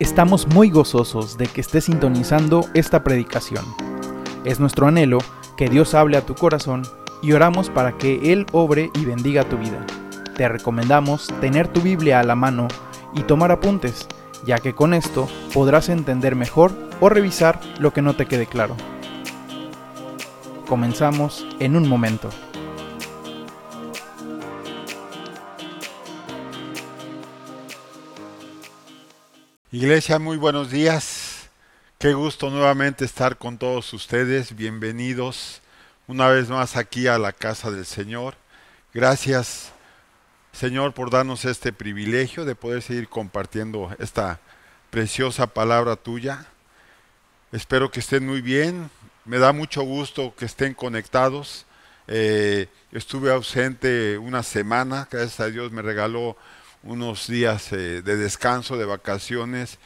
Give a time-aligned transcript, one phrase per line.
[0.00, 3.66] Estamos muy gozosos de que estés sintonizando esta predicación.
[4.46, 5.18] Es nuestro anhelo
[5.58, 6.84] que Dios hable a tu corazón
[7.20, 9.84] y oramos para que Él obre y bendiga tu vida.
[10.38, 12.66] Te recomendamos tener tu Biblia a la mano
[13.14, 14.08] y tomar apuntes,
[14.46, 16.72] ya que con esto podrás entender mejor
[17.02, 18.76] o revisar lo que no te quede claro.
[20.66, 22.30] Comenzamos en un momento.
[29.80, 31.48] Iglesia, muy buenos días.
[31.98, 34.54] Qué gusto nuevamente estar con todos ustedes.
[34.54, 35.62] Bienvenidos
[36.06, 38.34] una vez más aquí a la casa del Señor.
[38.92, 39.72] Gracias,
[40.52, 44.38] Señor, por darnos este privilegio de poder seguir compartiendo esta
[44.90, 46.44] preciosa palabra tuya.
[47.50, 48.90] Espero que estén muy bien.
[49.24, 51.64] Me da mucho gusto que estén conectados.
[52.06, 55.08] Eh, estuve ausente una semana.
[55.10, 56.36] Gracias a Dios me regaló
[56.82, 59.78] unos días eh, de descanso, de vacaciones,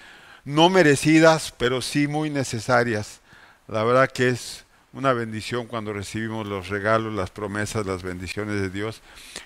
[0.44, 3.20] no merecidas, pero sí muy necesarias.
[3.66, 8.70] La verdad que es una bendición cuando recibimos los regalos, las promesas, las bendiciones de
[8.70, 9.02] Dios.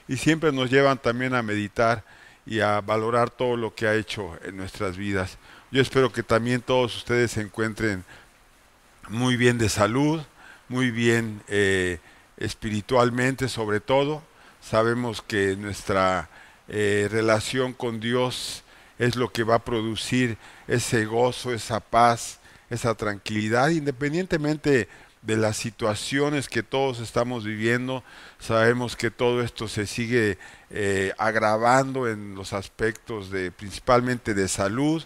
[0.07, 2.05] Y siempre nos llevan también a meditar
[2.45, 5.39] y a valorar todo lo que ha hecho en nuestras vidas.
[5.71, 8.05] Yo espero que también todos ustedes se encuentren
[9.09, 10.21] muy bien de salud,
[10.69, 11.99] muy bien eh,
[12.37, 14.23] espiritualmente sobre todo.
[14.61, 16.29] Sabemos que nuestra
[16.69, 18.63] eh, relación con Dios
[18.99, 24.89] es lo que va a producir ese gozo, esa paz, esa tranquilidad, independientemente
[25.23, 28.05] de las situaciones que todos estamos viviendo.
[28.39, 30.39] Sabemos que todo esto se sigue
[30.71, 35.05] eh, agravando en los aspectos de principalmente de salud.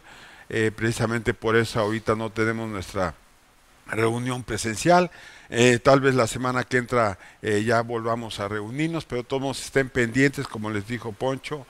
[0.49, 3.15] Eh, precisamente por eso ahorita no tenemos nuestra
[3.87, 5.11] reunión presencial.
[5.51, 9.91] Eh, tal vez la semana que entra eh, ya volvamos a reunirnos, pero todos estén
[9.91, 11.67] pendientes, como les dijo Poncho.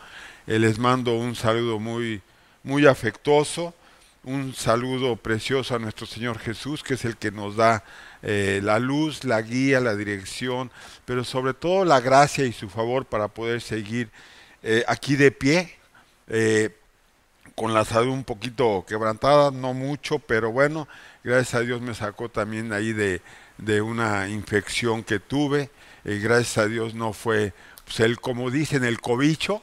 [0.47, 2.23] Eh, les mando un saludo muy,
[2.63, 3.75] muy afectuoso,
[4.25, 7.85] un saludo precioso a nuestro Señor Jesús, que es el que nos da
[8.23, 10.71] la luz, la guía, la dirección,
[11.05, 14.11] pero sobre todo la gracia y su favor para poder seguir
[14.87, 15.77] aquí de pie
[17.55, 20.89] con la salud un poquito quebrantada, no mucho, pero bueno,
[21.25, 23.23] gracias a Dios me sacó también ahí de,
[23.59, 25.71] de una infección que tuve.
[26.05, 29.63] y gracias a Dios no fue, pues el, como dicen, el cobicho.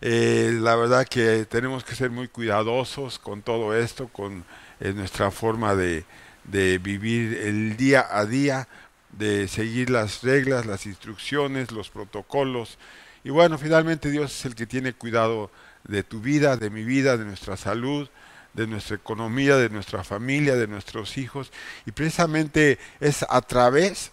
[0.00, 4.44] Eh, la verdad que tenemos que ser muy cuidadosos con todo esto, con
[4.80, 6.04] eh, nuestra forma de,
[6.44, 8.68] de vivir el día a día,
[9.12, 12.78] de seguir las reglas, las instrucciones, los protocolos.
[13.22, 15.50] Y bueno, finalmente Dios es el que tiene cuidado
[15.84, 18.08] de tu vida, de mi vida, de nuestra salud,
[18.54, 21.52] de nuestra economía, de nuestra familia, de nuestros hijos.
[21.84, 24.12] Y precisamente es a través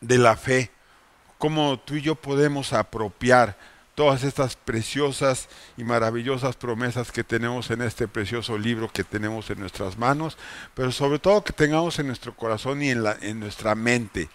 [0.00, 0.70] de la fe
[1.38, 3.56] como tú y yo podemos apropiar
[3.94, 9.58] todas estas preciosas y maravillosas promesas que tenemos en este precioso libro que tenemos en
[9.58, 10.36] nuestras manos,
[10.74, 14.28] pero sobre todo que tengamos en nuestro corazón y en, la, en nuestra mente.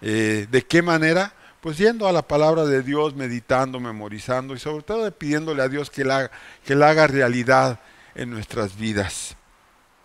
[0.00, 1.32] Eh, ¿De qué manera?
[1.60, 5.90] Pues yendo a la palabra de Dios, meditando, memorizando y sobre todo pidiéndole a Dios
[5.90, 6.30] que la,
[6.64, 7.80] que la haga realidad
[8.18, 9.36] en nuestras vidas.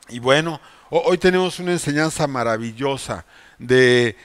[0.08, 3.26] Y bueno, hoy tenemos una enseñanza maravillosa
[3.58, 4.16] de,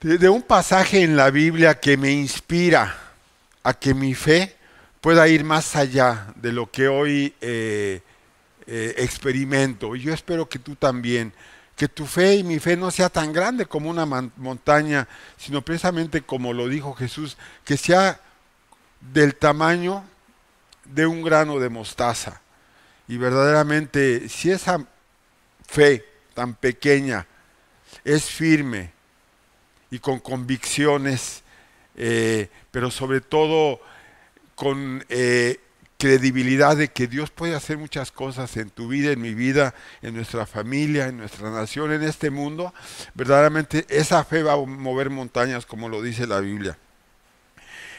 [0.00, 2.96] de, un pasaje en la Biblia que me inspira
[3.62, 4.56] a que mi fe
[5.00, 8.00] pueda ir más allá de lo que hoy eh,
[8.66, 9.94] eh, experimento.
[9.94, 11.32] Y yo espero que tú también,
[11.76, 15.06] que tu fe y mi fe no sea tan grande como una montaña,
[15.36, 18.20] sino precisamente como lo dijo Jesús, que sea
[19.00, 20.02] del tamaño
[20.84, 22.40] de un grano de mostaza.
[23.08, 24.84] Y verdaderamente, si esa
[25.66, 27.26] fe tan pequeña
[28.04, 28.90] es firme
[29.90, 31.42] y con convicciones,
[31.96, 33.80] eh, pero sobre todo
[34.54, 35.60] con eh,
[35.98, 40.14] credibilidad de que Dios puede hacer muchas cosas en tu vida, en mi vida, en
[40.14, 42.74] nuestra familia, en nuestra nación, en este mundo,
[43.14, 46.76] verdaderamente esa fe va a mover montañas como lo dice la Biblia.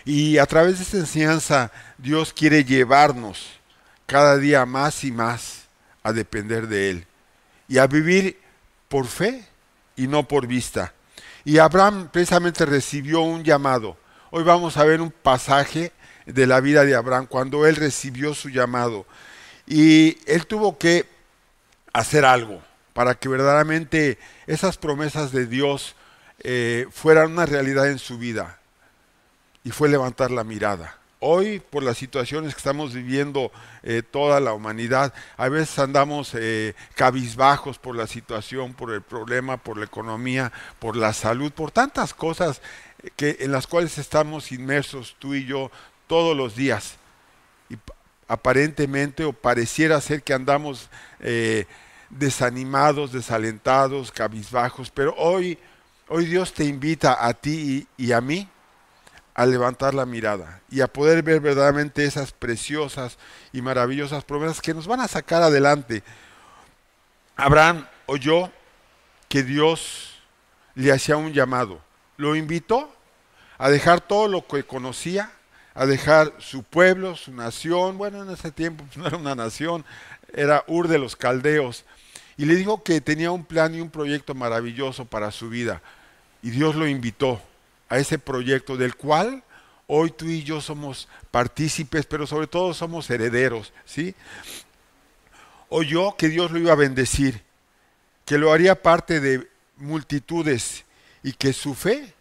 [0.06, 3.57] Y a través de esta enseñanza Dios quiere llevarnos
[4.08, 5.68] cada día más y más
[6.02, 7.08] a depender de Él
[7.68, 8.40] y a vivir
[8.88, 9.46] por fe
[9.96, 10.94] y no por vista.
[11.46, 13.98] Y Abraham precisamente recibió un llamado.
[14.32, 15.92] Hoy vamos a ver un pasaje
[16.26, 19.06] de la vida de Abraham cuando él recibió su llamado.
[19.66, 21.06] Y él tuvo que
[21.94, 22.62] hacer algo
[22.94, 25.96] para que verdaderamente esas promesas de Dios
[26.44, 28.60] eh, fueran una realidad en su vida.
[29.64, 30.98] Y fue levantar la mirada.
[31.20, 36.76] Hoy, por las situaciones que estamos viviendo eh, toda la humanidad, a veces andamos eh,
[36.94, 42.14] cabizbajos por la situación, por el problema, por la economía, por la salud, por tantas
[42.14, 42.62] cosas
[43.16, 45.72] que, en las cuales estamos inmersos tú y yo
[46.06, 46.98] todos los días.
[47.70, 47.78] Y
[48.28, 50.88] aparentemente o pareciera ser que andamos
[51.20, 51.66] eh,
[52.12, 55.58] desanimados, desalentados, cabizbajos, pero hoy,
[56.10, 58.48] hoy Dios te invita a ti y a mí
[59.38, 63.20] a levantar la mirada y a poder ver verdaderamente esas preciosas
[63.54, 66.02] y maravillosas promesas que nos van a sacar adelante.
[67.36, 68.52] Abraham oyó
[69.30, 70.20] que Dios
[70.74, 71.80] le hacía un llamado.
[72.18, 72.92] Lo invitó
[73.60, 75.32] a dejar todo lo que conocía,
[75.76, 78.00] a dejar su pueblo, su nación.
[78.00, 79.86] Bueno, en ese tiempo no era una nación,
[80.34, 81.86] era Ur de los Caldeos.
[82.38, 85.84] Y le dijo que tenía un plan y un proyecto maravilloso para su vida.
[86.42, 87.40] Y Dios lo invitó
[87.90, 89.44] a ese proyecto del cual
[89.88, 94.14] hoy tú y yo somos partícipes, pero sobre todo somos herederos, ¿sí?
[95.70, 97.44] Oyó que Dios lo iba a bendecir,
[98.26, 100.86] que lo haría parte de multitudes
[101.24, 102.14] y que su fe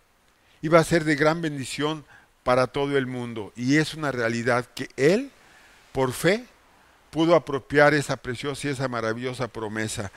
[0.62, 2.04] iba a ser de gran bendición
[2.42, 3.52] para todo el mundo.
[3.56, 5.30] Y es una realidad que él,
[5.92, 6.46] por fe,
[7.10, 10.10] pudo apropiar esa preciosa y esa maravillosa promesa.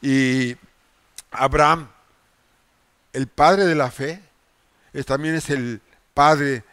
[0.00, 0.56] Y
[1.30, 1.88] Abraham,
[3.12, 4.20] el padre de la fe,
[5.06, 5.80] también es el
[6.14, 6.64] Padre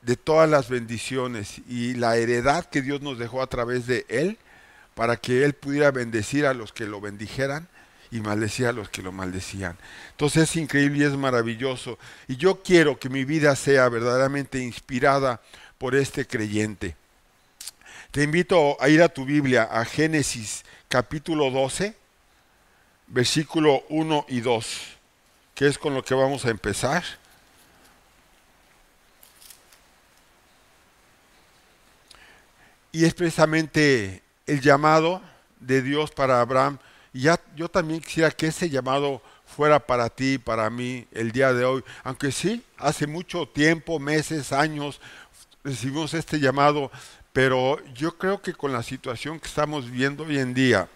[0.00, 4.38] de todas las bendiciones y la heredad que Dios nos dejó a través de Él
[4.94, 7.68] para que Él pudiera bendecir a los que lo bendijeran
[8.10, 9.76] y maldecir a los que lo maldecían.
[10.10, 11.98] Entonces es increíble y es maravilloso.
[12.28, 15.40] Y yo quiero que mi vida sea verdaderamente inspirada
[15.78, 16.96] por este creyente.
[18.10, 21.94] Te invito a ir a tu Biblia, a Génesis capítulo 12,
[23.08, 25.01] versículo 1 y 2
[25.54, 27.04] que es con lo que vamos a empezar.
[32.90, 35.22] Y es precisamente el llamado
[35.60, 36.78] de Dios para Abraham.
[37.12, 41.52] Y ya, yo también quisiera que ese llamado fuera para ti, para mí, el día
[41.52, 41.84] de hoy.
[42.04, 45.00] Aunque sí, hace mucho tiempo, meses, años,
[45.64, 46.90] recibimos este llamado,
[47.32, 50.88] pero yo creo que con la situación que estamos viendo hoy en día,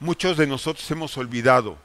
[0.00, 1.78] muchos de nosotros hemos olvidado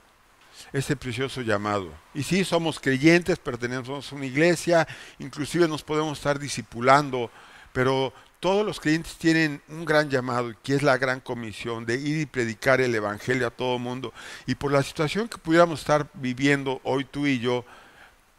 [0.74, 1.92] ese precioso llamado.
[2.14, 4.88] Y sí, somos creyentes, pertenecemos a una iglesia,
[5.20, 7.32] inclusive nos podemos estar discipulando,
[7.74, 12.22] pero todos los creyentes tienen un gran llamado, que es la gran comisión de ir
[12.22, 14.14] y predicar el Evangelio a todo mundo.
[14.46, 17.66] Y por la situación que pudiéramos estar viviendo hoy tú y yo,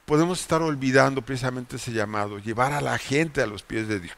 [0.07, 4.17] podemos estar olvidando precisamente ese llamado, llevar a la gente a los pies de Dios,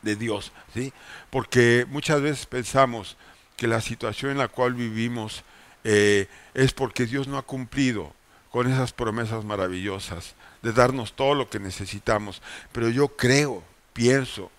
[0.00, 0.92] de Dios ¿sí?
[1.30, 3.16] Porque muchas veces pensamos
[3.56, 5.42] que la situación en la cual vivimos
[5.88, 8.12] eh, es porque Dios no ha cumplido
[8.50, 12.42] con esas promesas maravillosas de darnos todo lo que necesitamos.
[12.72, 13.62] Pero yo creo,
[13.92, 14.50] pienso,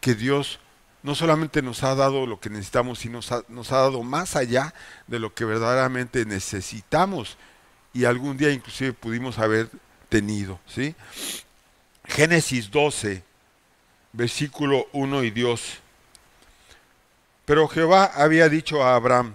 [0.00, 0.58] que Dios
[1.04, 4.34] no solamente nos ha dado lo que necesitamos, sino nos ha, nos ha dado más
[4.34, 4.74] allá
[5.06, 7.38] de lo que verdaderamente necesitamos
[7.92, 9.70] y algún día inclusive pudimos haber
[10.08, 10.58] tenido.
[10.66, 10.96] ¿sí?
[12.04, 13.22] Génesis 12,
[14.12, 15.78] versículo 1 y Dios.
[17.44, 19.34] Pero Jehová había dicho a Abraham,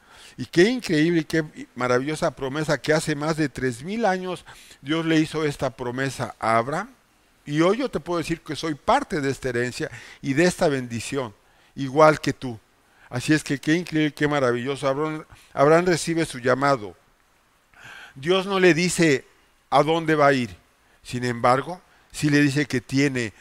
[0.41, 4.43] Y qué increíble y qué maravillosa promesa que hace más de tres mil años
[4.81, 6.89] Dios le hizo esta promesa a Abraham.
[7.45, 10.67] Y hoy yo te puedo decir que soy parte de esta herencia y de esta
[10.67, 11.35] bendición,
[11.75, 12.59] igual que tú.
[13.07, 14.87] Así es que qué increíble, qué maravilloso.
[14.87, 16.97] Abraham, Abraham recibe su llamado.
[18.15, 19.27] Dios no le dice
[19.69, 20.57] a dónde va a ir.
[21.03, 21.79] Sin embargo,
[22.11, 23.31] sí le dice que tiene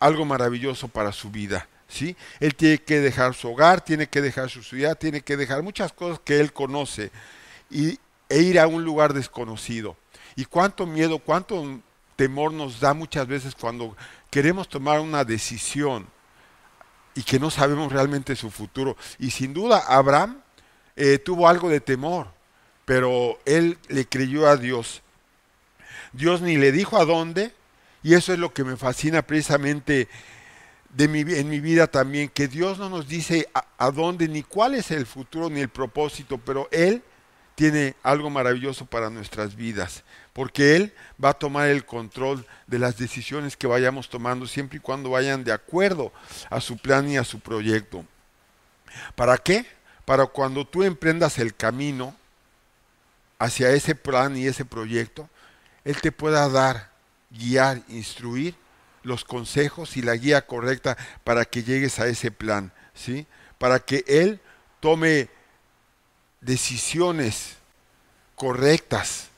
[0.00, 1.68] algo maravilloso para su vida.
[1.88, 2.16] ¿Sí?
[2.38, 5.92] Él tiene que dejar su hogar, tiene que dejar su ciudad, tiene que dejar muchas
[5.92, 7.10] cosas que él conoce
[7.70, 9.96] y, e ir a un lugar desconocido.
[10.36, 11.80] Y cuánto miedo, cuánto
[12.14, 13.96] temor nos da muchas veces cuando
[14.30, 16.06] queremos tomar una decisión
[17.14, 18.96] y que no sabemos realmente su futuro.
[19.18, 20.40] Y sin duda Abraham
[20.94, 22.28] eh, tuvo algo de temor,
[22.84, 25.02] pero él le creyó a Dios.
[26.12, 27.52] Dios ni le dijo a dónde,
[28.02, 30.08] y eso es lo que me fascina precisamente
[30.96, 35.06] en mi vida también, que Dios no nos dice a, dónde ni cuál es el
[35.06, 37.02] futuro ni el propósito, pero Él
[37.54, 42.96] tiene algo maravilloso para nuestras vidas, porque Él va a tomar el control de las
[42.96, 46.12] decisiones que vayamos tomando siempre y cuando vayan de acuerdo
[46.50, 48.04] a su plan y a su proyecto.
[49.14, 49.66] ¿Para qué?
[50.04, 52.14] Para cuando tú emprendas el camino
[53.38, 55.28] hacia ese plan y ese proyecto,
[55.84, 56.90] Él te pueda dar,
[57.30, 58.54] guiar, instruir
[59.08, 63.26] los consejos y la guía correcta para que llegues a ese plan, ¿sí?
[63.58, 64.40] Para que Él
[64.78, 65.28] tome
[66.40, 67.56] decisiones
[68.36, 69.28] correctas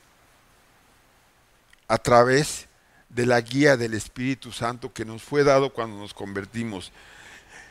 [1.88, 2.66] a través
[3.08, 6.92] de la guía del Espíritu Santo que nos fue dado cuando nos convertimos.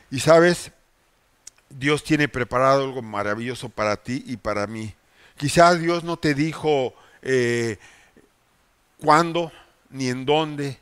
[0.09, 0.71] Y sabes,
[1.69, 4.93] Dios tiene preparado algo maravilloso para ti y para mí.
[5.37, 7.77] Quizás Dios no te dijo eh,
[8.99, 9.51] cuándo,
[9.89, 10.79] ni en dónde,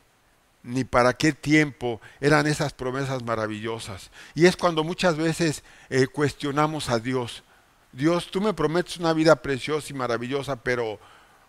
[0.68, 4.10] ni para qué tiempo eran esas promesas maravillosas.
[4.34, 7.42] Y es cuando muchas veces eh, cuestionamos a Dios.
[7.90, 11.00] Dios, tú me prometes una vida preciosa y maravillosa, pero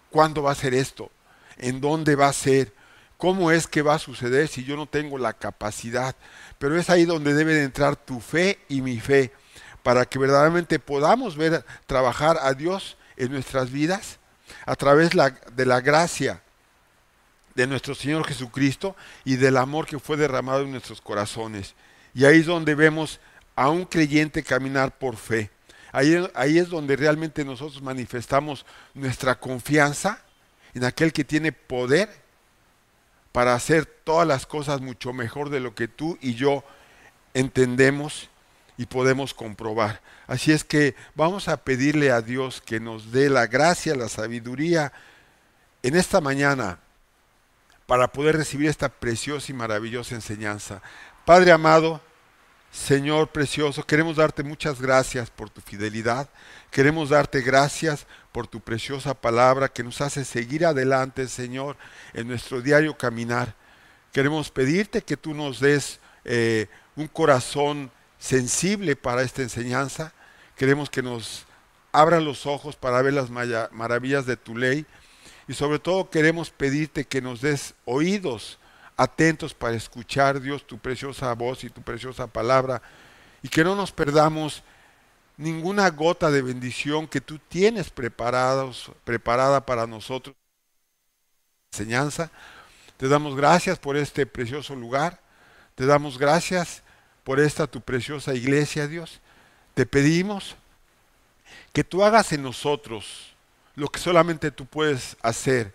[0.10, 1.12] ¿cuándo va a ser esto?
[1.58, 2.74] ¿En dónde va a ser?
[3.18, 6.16] ¿Cómo es que va a suceder si yo no tengo la capacidad?
[6.58, 9.34] Pero es ahí donde debe de entrar tu fe y mi fe,
[9.84, 14.20] para que verdaderamente podamos ver trabajar a Dios en nuestras vidas
[14.66, 16.42] a través de la gracia
[17.56, 21.76] de nuestro Señor Jesucristo y del amor que fue derramado en nuestros corazones.
[22.14, 23.20] Y ahí es donde vemos
[23.56, 25.50] a un creyente caminar por fe.
[25.92, 30.22] Ahí, ahí es donde realmente nosotros manifestamos nuestra confianza
[30.74, 32.10] en aquel que tiene poder
[33.32, 36.64] para hacer todas las cosas mucho mejor de lo que tú y yo
[37.34, 38.30] entendemos
[38.78, 40.02] y podemos comprobar.
[40.28, 44.94] Así es que vamos a pedirle a Dios que nos dé la gracia, la sabiduría
[45.84, 46.80] en esta mañana
[47.90, 50.80] para poder recibir esta preciosa y maravillosa enseñanza.
[51.26, 52.00] Padre amado,
[52.72, 56.30] Señor precioso, queremos darte muchas gracias por tu fidelidad,
[56.70, 61.78] queremos darte gracias por tu preciosa palabra que nos hace seguir adelante, Señor,
[62.14, 63.56] en nuestro diario caminar.
[64.14, 70.14] Queremos pedirte que tú nos des eh, un corazón sensible para esta enseñanza.
[70.56, 71.48] Queremos que nos
[71.92, 74.86] abran los ojos para ver las maravillas de tu ley.
[75.50, 78.60] Y sobre todo queremos pedirte que nos des oídos
[78.96, 82.84] atentos para escuchar, Dios, tu preciosa voz y tu preciosa palabra.
[83.42, 84.62] Y que no nos perdamos
[85.38, 90.36] ninguna gota de bendición que tú tienes preparados, preparada para nosotros.
[91.72, 92.30] Enseñanza.
[92.98, 95.20] Te damos gracias por este precioso lugar.
[95.74, 96.84] Te damos gracias
[97.24, 99.20] por esta tu preciosa iglesia, Dios.
[99.74, 100.56] Te pedimos
[101.74, 103.34] que tú hagas en nosotros
[103.76, 105.74] lo que solamente tú puedes hacer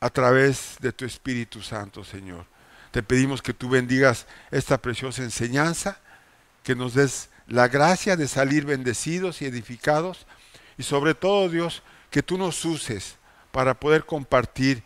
[0.00, 2.46] a través de tu Espíritu Santo, Señor.
[2.90, 5.98] Te pedimos que tú bendigas esta preciosa enseñanza,
[6.62, 10.26] que nos des la gracia de salir bendecidos y edificados
[10.78, 13.16] y sobre todo, Dios, que tú nos uses
[13.52, 14.82] para poder compartir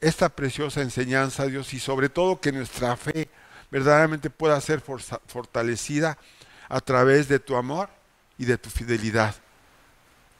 [0.00, 3.28] esta preciosa enseñanza, Dios, y sobre todo que nuestra fe
[3.70, 6.18] verdaderamente pueda ser fortalecida
[6.68, 7.90] a través de tu amor
[8.38, 9.34] y de tu fidelidad.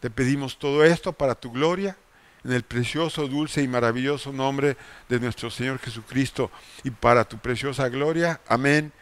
[0.01, 1.97] Te pedimos todo esto para tu gloria,
[2.45, 4.77] en el precioso, dulce y maravilloso nombre
[5.09, 6.51] de nuestro Señor Jesucristo
[6.85, 8.41] y para tu preciosa gloria.
[8.47, 8.93] Amén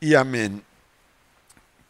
[0.00, 0.62] y amén.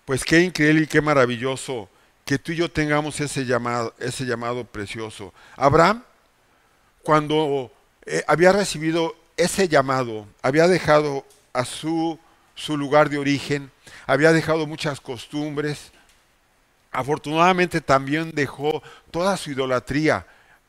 [0.06, 1.88] Pues qué increíble y qué maravilloso
[2.24, 5.34] que tú y yo tengamos ese llamado, ese llamado precioso.
[5.56, 6.02] Abraham,
[7.02, 7.70] cuando
[8.06, 12.18] eh, había recibido ese llamado, había dejado a su,
[12.54, 13.70] su lugar de origen,
[14.06, 15.92] había dejado muchas costumbres,
[16.92, 20.26] afortunadamente también dejó toda su idolatría.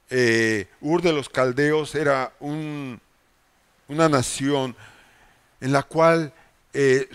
[0.09, 2.99] Eh, Ur de los Caldeos era un,
[3.87, 4.75] una nación
[5.59, 6.33] en la cual
[6.73, 7.09] eh,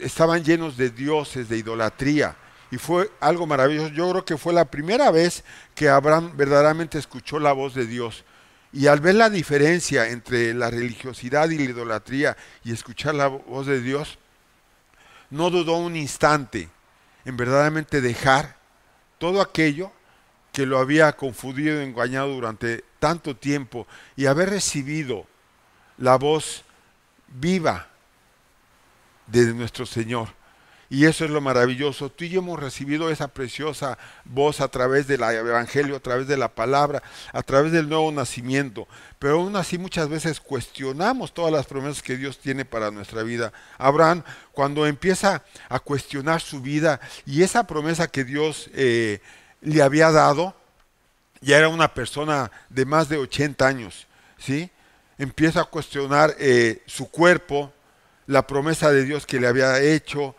[0.00, 2.36] estaban llenos de dioses, de idolatría.
[2.70, 3.88] Y fue algo maravilloso.
[3.88, 8.24] Yo creo que fue la primera vez que Abraham verdaderamente escuchó la voz de Dios.
[8.72, 13.66] Y al ver la diferencia entre la religiosidad y la idolatría y escuchar la voz
[13.66, 14.18] de Dios,
[15.28, 16.70] no dudó un instante
[17.24, 18.56] en verdaderamente dejar
[19.18, 19.92] todo aquello
[20.52, 23.86] que lo había confundido y engañado durante tanto tiempo
[24.16, 25.26] y haber recibido
[25.96, 26.64] la voz
[27.28, 27.88] viva
[29.26, 30.28] de nuestro Señor.
[30.92, 32.10] Y eso es lo maravilloso.
[32.10, 33.96] Tú y yo hemos recibido esa preciosa
[34.26, 38.86] voz a través del Evangelio, a través de la palabra, a través del nuevo nacimiento.
[39.18, 43.54] Pero aún así muchas veces cuestionamos todas las promesas que Dios tiene para nuestra vida.
[43.78, 44.22] Abraham,
[44.52, 49.20] cuando empieza a cuestionar su vida y esa promesa que Dios eh,
[49.62, 50.54] le había dado,
[51.40, 54.06] ya era una persona de más de 80 años,
[54.36, 54.70] ¿sí?
[55.16, 57.72] Empieza a cuestionar eh, su cuerpo,
[58.26, 60.36] la promesa de Dios que le había hecho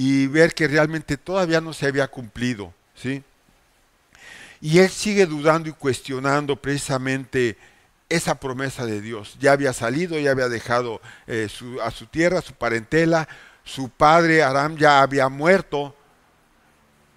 [0.00, 3.24] y ver que realmente todavía no se había cumplido, ¿sí?
[4.60, 7.56] Y él sigue dudando y cuestionando precisamente
[8.08, 9.36] esa promesa de Dios.
[9.40, 11.48] Ya había salido, ya había dejado eh,
[11.82, 13.28] a su tierra, su parentela,
[13.64, 15.96] su padre Aram ya había muerto.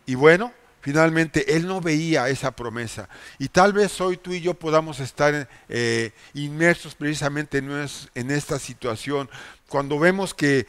[0.07, 3.09] Y bueno, finalmente él no veía esa promesa.
[3.37, 9.29] Y tal vez hoy tú y yo podamos estar eh, inmersos precisamente en esta situación,
[9.67, 10.65] cuando vemos que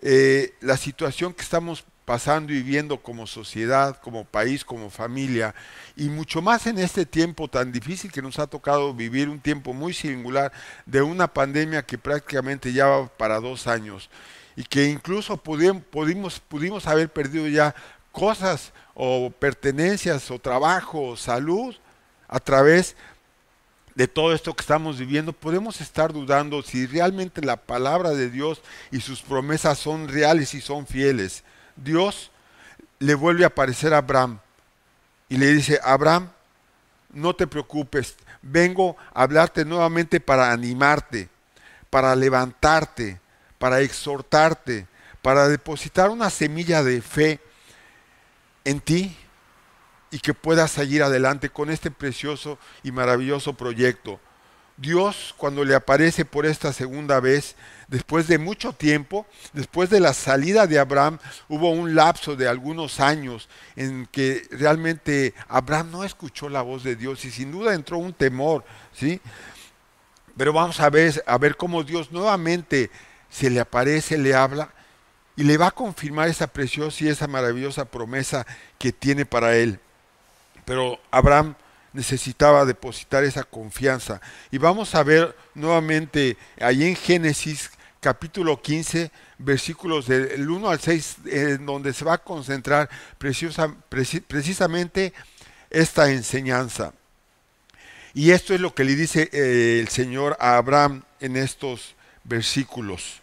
[0.00, 5.54] eh, la situación que estamos pasando y viviendo como sociedad, como país, como familia,
[5.94, 9.74] y mucho más en este tiempo tan difícil que nos ha tocado vivir, un tiempo
[9.74, 10.50] muy singular
[10.86, 14.08] de una pandemia que prácticamente ya va para dos años,
[14.56, 17.74] y que incluso pudimos, pudimos haber perdido ya
[18.10, 21.74] cosas o pertenencias o trabajo o salud
[22.26, 23.17] a través de
[24.06, 28.62] todo esto que estamos viviendo, podemos estar dudando si realmente la palabra de Dios
[28.92, 31.42] y sus promesas son reales y son fieles.
[31.74, 32.30] Dios
[33.00, 34.38] le vuelve a aparecer a Abraham
[35.28, 36.30] y le dice, Abraham,
[37.12, 41.28] no te preocupes, vengo a hablarte nuevamente para animarte,
[41.90, 43.20] para levantarte,
[43.58, 44.86] para exhortarte,
[45.22, 47.40] para depositar una semilla de fe
[48.64, 49.16] en ti
[50.10, 54.20] y que puedas seguir adelante con este precioso y maravilloso proyecto.
[54.78, 57.56] Dios cuando le aparece por esta segunda vez,
[57.88, 63.00] después de mucho tiempo, después de la salida de Abraham, hubo un lapso de algunos
[63.00, 67.98] años en que realmente Abraham no escuchó la voz de Dios y sin duda entró
[67.98, 69.20] un temor, ¿sí?
[70.36, 72.90] Pero vamos a ver, a ver cómo Dios nuevamente
[73.28, 74.70] se le aparece, le habla
[75.34, 78.46] y le va a confirmar esa preciosa y esa maravillosa promesa
[78.78, 79.80] que tiene para él.
[80.68, 81.54] Pero Abraham
[81.94, 84.20] necesitaba depositar esa confianza.
[84.50, 87.70] Y vamos a ver nuevamente ahí en Génesis
[88.00, 95.14] capítulo 15, versículos del 1 al 6, en donde se va a concentrar precisamente
[95.70, 96.92] esta enseñanza.
[98.12, 101.94] Y esto es lo que le dice eh, el Señor a Abraham en estos
[102.24, 103.22] versículos.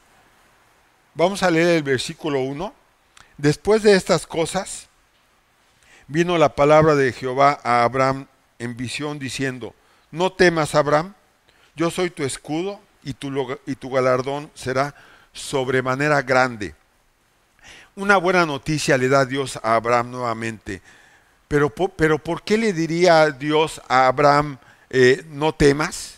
[1.14, 2.74] Vamos a leer el versículo 1.
[3.38, 4.90] Después de estas cosas,
[6.08, 8.28] vino la palabra de Jehová a Abraham
[8.60, 9.74] en visión diciendo,
[10.12, 11.14] no temas Abraham,
[11.76, 14.96] yo soy tu escudo y tu, y tu galardón será
[15.34, 16.76] sobremanera grande.
[17.96, 20.82] Una buena noticia le da Dios a Abraham nuevamente.
[21.48, 24.58] Pero, pero ¿por qué le diría Dios a Abraham,
[24.90, 26.16] eh, no temas?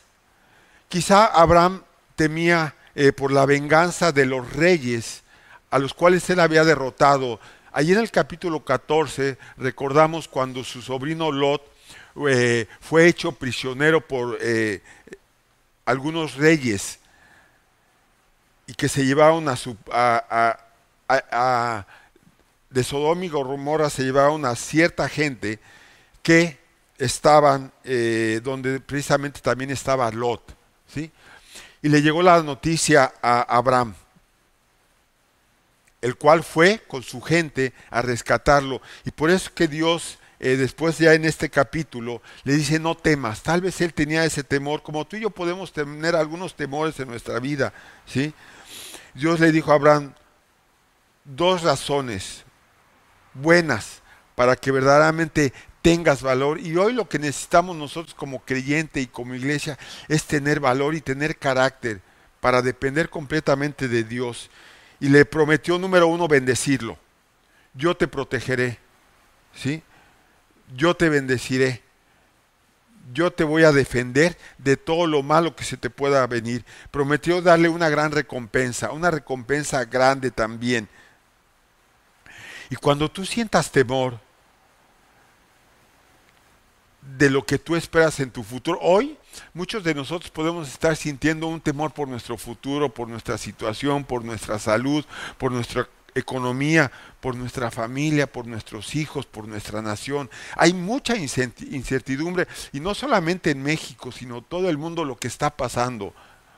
[0.90, 1.84] Quizá Abraham
[2.16, 5.24] temía eh, por la venganza de los reyes
[5.70, 7.40] a los cuales él había derrotado
[7.78, 11.62] Allí en el capítulo 14 recordamos cuando su sobrino Lot
[12.28, 14.82] eh, fue hecho prisionero por eh,
[15.86, 16.98] algunos reyes
[18.66, 19.78] y que se llevaron a su...
[19.92, 20.58] A,
[22.72, 25.60] de Sodoma y Gomorra se llevaron a cierta gente
[26.24, 26.58] que
[26.98, 30.42] estaban eh, donde precisamente también estaba Lot.
[30.88, 31.12] ¿sí?
[31.84, 33.94] Y le llegó la noticia a Abraham
[36.02, 38.82] el cual fue con su gente a rescatarlo.
[39.06, 43.42] Y por eso que Dios, eh, después ya en este capítulo, le dice, no temas.
[43.42, 47.08] Tal vez él tenía ese temor, como tú y yo podemos tener algunos temores en
[47.08, 47.74] nuestra vida.
[48.06, 48.34] ¿sí?
[49.14, 50.14] Dios le dijo a Abraham,
[51.24, 52.44] dos razones
[53.34, 54.02] buenas
[54.36, 56.60] para que verdaderamente tengas valor.
[56.60, 61.02] Y hoy lo que necesitamos nosotros como creyente y como iglesia es tener valor y
[61.02, 62.02] tener carácter
[62.40, 64.50] para depender completamente de Dios
[65.00, 66.98] y le prometió, número uno, bendecirlo.
[67.74, 68.80] Yo te protegeré,
[69.54, 69.84] ¿sí?
[70.76, 71.84] Yo te bendeciré.
[73.14, 76.66] Yo te voy a defender de todo lo malo que se te pueda venir.
[76.92, 80.90] Prometió darle una gran recompensa, una recompensa grande también.
[82.70, 84.20] Y cuando tú sientas temor
[87.02, 89.18] de lo que tú esperas en tu futuro, hoy
[89.54, 94.24] muchos de nosotros podemos estar sintiendo un temor por nuestro futuro, por nuestra situación, por
[94.24, 95.06] nuestra salud,
[95.38, 100.30] por nuestra economía, por nuestra familia, por nuestros hijos, por nuestra nación.
[100.56, 105.56] Hay mucha incertidumbre y no solamente en México, sino todo el mundo lo que está
[105.56, 106.14] pasando.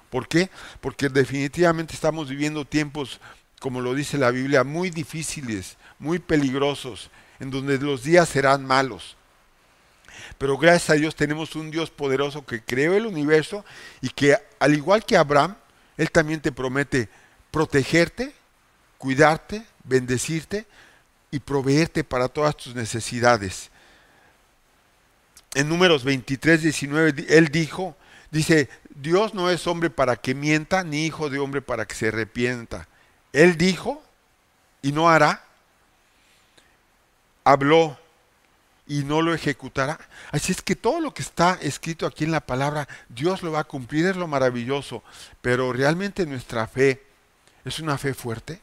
[0.09, 0.49] ¿Por qué?
[0.81, 3.19] Porque definitivamente estamos viviendo tiempos,
[3.59, 9.17] como lo dice la Biblia, muy difíciles, muy peligrosos, en donde los días serán malos.
[10.37, 13.65] Pero gracias a Dios tenemos un Dios poderoso que creó el universo
[14.01, 15.55] y que al igual que Abraham,
[15.97, 17.09] Él también te promete
[17.51, 18.33] protegerte,
[18.97, 20.65] cuidarte, bendecirte
[21.31, 23.69] y proveerte para todas tus necesidades.
[25.53, 27.95] En números 23, 19, Él dijo,
[28.31, 32.09] dice, Dios no es hombre para que mienta, ni hijo de hombre para que se
[32.09, 32.87] arrepienta.
[33.33, 34.03] Él dijo
[34.81, 35.43] y no hará.
[37.43, 37.97] Habló
[38.89, 39.99] y no lo ejecutará.
[40.31, 43.59] Así es que todo lo que está escrito aquí en la palabra, Dios lo va
[43.59, 45.03] a cumplir, es lo maravilloso.
[45.41, 47.03] Pero realmente nuestra fe
[47.63, 48.59] es una fe fuerte,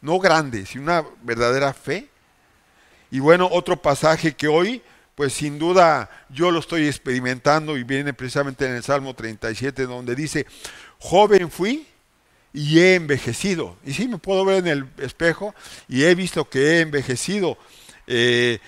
[0.00, 2.08] no grande, sino una verdadera fe.
[3.10, 4.82] Y bueno, otro pasaje que hoy,
[5.16, 10.14] pues sin duda yo lo estoy experimentando y viene precisamente en el Salmo 37, donde
[10.14, 10.46] dice,
[11.00, 11.88] joven fui
[12.52, 13.76] y he envejecido.
[13.84, 15.56] Y sí, me puedo ver en el espejo
[15.88, 17.58] y he visto que he envejecido.
[18.06, 18.60] Eh,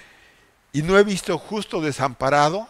[0.79, 2.69] y no he visto justo desamparado,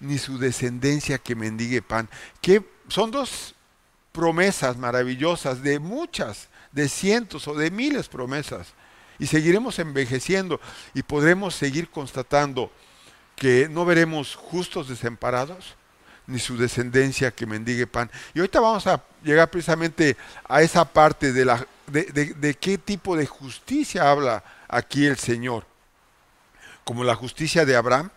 [0.00, 2.08] ni su descendencia que mendigue pan.
[2.40, 3.54] Que son dos
[4.10, 8.74] promesas maravillosas, de muchas, de cientos o de miles promesas.
[9.20, 10.60] Y seguiremos envejeciendo
[10.94, 12.72] y podremos seguir constatando
[13.36, 15.76] que no veremos justos desamparados,
[16.26, 18.10] ni su descendencia que mendigue pan.
[18.34, 20.16] Y ahorita vamos a llegar precisamente
[20.48, 22.02] a esa parte de, la, de,
[22.34, 25.70] de qué tipo de justicia habla aquí el Señor.
[26.84, 28.10] Como la justicia de Abraham,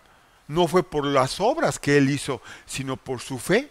[0.48, 3.70] no fue por las obras que él hizo, sino por su fe.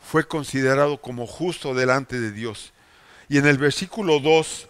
[0.00, 2.72] Fue considerado como justo delante de Dios.
[3.28, 4.68] Y en el versículo 2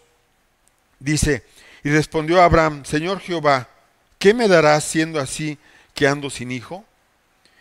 [1.00, 1.44] dice,
[1.82, 3.68] y respondió Abraham, Señor Jehová,
[4.18, 5.58] ¿qué me darás siendo así
[5.94, 6.84] que ando sin hijo?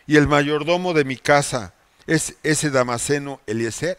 [0.06, 1.72] y el mayordomo de mi casa
[2.06, 3.98] es ese Damaseno Eliezer.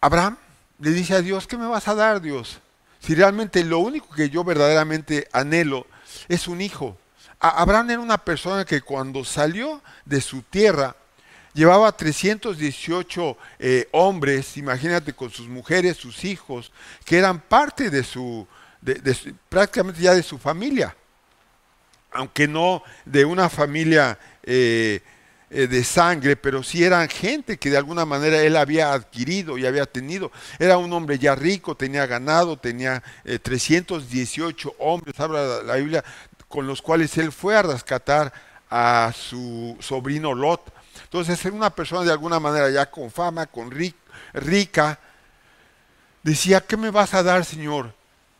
[0.00, 0.36] Abraham
[0.80, 2.60] le dice a Dios, ¿qué me vas a dar Dios?
[3.04, 5.86] Si realmente lo único que yo verdaderamente anhelo
[6.28, 6.96] es un hijo.
[7.40, 10.94] Abraham era una persona que cuando salió de su tierra
[11.52, 16.70] llevaba 318 eh, hombres, imagínate con sus mujeres, sus hijos,
[17.04, 18.46] que eran parte de su,
[19.48, 20.96] prácticamente ya de su familia
[22.12, 25.00] aunque no de una familia eh,
[25.54, 29.66] eh, de sangre, pero sí eran gente que de alguna manera él había adquirido y
[29.66, 30.32] había tenido.
[30.58, 33.02] Era un hombre ya rico, tenía ganado, tenía
[33.42, 36.02] 318 eh, hombres, habla la Biblia,
[36.48, 38.32] con los cuales él fue a rescatar
[38.70, 40.72] a su sobrino Lot.
[41.04, 44.98] Entonces era una persona de alguna manera ya con fama, con rica.
[46.22, 47.94] Decía, ¿qué me vas a dar, Señor?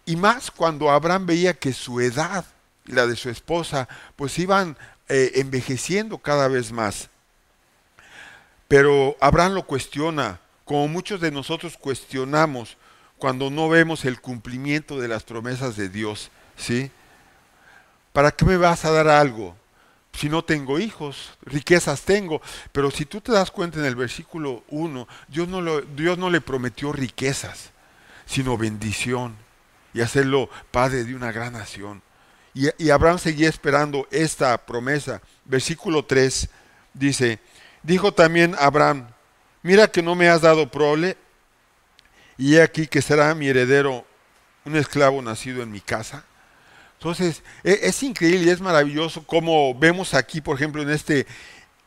[0.07, 2.47] Y más cuando Abraham veía que su edad
[2.87, 4.79] y la de su esposa, pues iban
[5.15, 7.11] eh, envejeciendo cada vez más.
[8.67, 12.79] Pero Abraham lo cuestiona, como muchos de nosotros cuestionamos
[13.19, 16.91] cuando no vemos el cumplimiento de las promesas de Dios, ¿sí?
[18.15, 19.55] ¿Para qué me vas a dar algo?
[20.15, 22.41] Si no tengo hijos, riquezas tengo.
[22.73, 26.41] Pero si tú te das cuenta en el versículo 1, Dios no, Dios no le
[26.41, 27.71] prometió riquezas,
[28.25, 29.37] sino bendición
[29.93, 32.01] y hacerlo padre de una gran nación.
[32.55, 35.23] Y, Abraham seguía esperando esta promesa.
[35.45, 36.49] Versículo 3
[36.93, 37.39] dice,
[37.83, 39.09] dijo también Abraham,
[39.63, 41.17] mira que no me has dado prole,
[42.37, 44.05] y he aquí que será mi heredero
[44.65, 46.25] un esclavo nacido en mi casa.
[46.99, 51.27] Entonces, e, es, increíble y es maravilloso como vemos aquí, por ejemplo, en este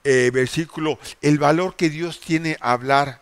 [0.04, 3.22] eh, versículo, el valor que Dios tiene a hablar,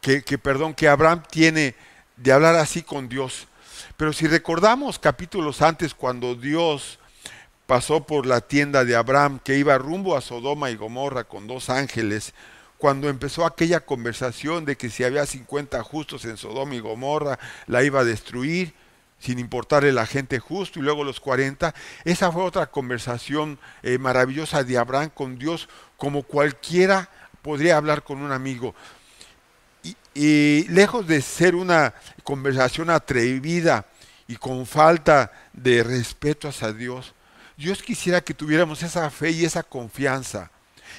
[0.00, 1.74] que, perdón, que Abraham tiene
[2.16, 3.46] de hablar así con Dios.
[3.96, 6.98] Pero si recordamos capítulos antes cuando Dios
[7.66, 11.68] pasó por la tienda de Abraham que iba rumbo a Sodoma y Gomorra con dos
[11.68, 12.32] ángeles,
[12.78, 17.82] cuando empezó aquella conversación de que si había 50 justos en Sodoma y Gomorra, la
[17.82, 18.72] iba a destruir
[19.18, 24.62] sin importarle la gente justo y luego los 40, esa fue otra conversación eh, maravillosa
[24.62, 27.10] de Abraham con Dios, como cualquiera
[27.42, 28.74] podría hablar con un amigo.
[30.20, 33.86] Y, lejos de ser una conversación atrevida
[34.26, 37.14] y con falta de respeto hacia Dios,
[37.56, 40.50] Dios quisiera que tuviéramos esa fe y esa confianza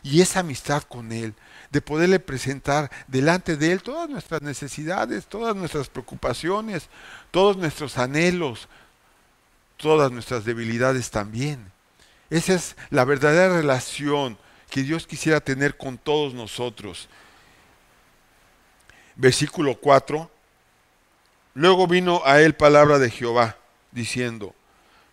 [0.03, 1.33] y esa amistad con Él,
[1.69, 6.87] de poderle presentar delante de Él todas nuestras necesidades, todas nuestras preocupaciones,
[7.29, 8.69] todos nuestros anhelos,
[9.75, 11.73] todas nuestras debilidades también.
[12.29, 14.37] Esa es la verdadera relación
[14.69, 17.09] que Dios quisiera tener con todos nosotros
[19.19, 20.31] versículo 4,
[21.53, 23.57] luego vino a él palabra de Jehová,
[23.91, 24.55] diciendo,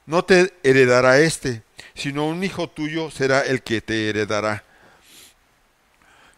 [0.06, 1.64] no te heredará este,
[1.94, 4.62] sino un hijo tuyo será el que te heredará.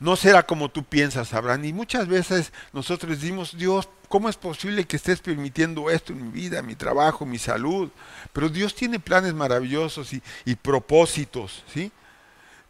[0.00, 1.64] No será como tú piensas, Abraham.
[1.64, 6.30] Y muchas veces nosotros decimos, Dios, ¿cómo es posible que estés permitiendo esto en mi
[6.30, 7.90] vida, mi trabajo, mi salud?
[8.32, 11.90] Pero Dios tiene planes maravillosos y, y propósitos, ¿sí?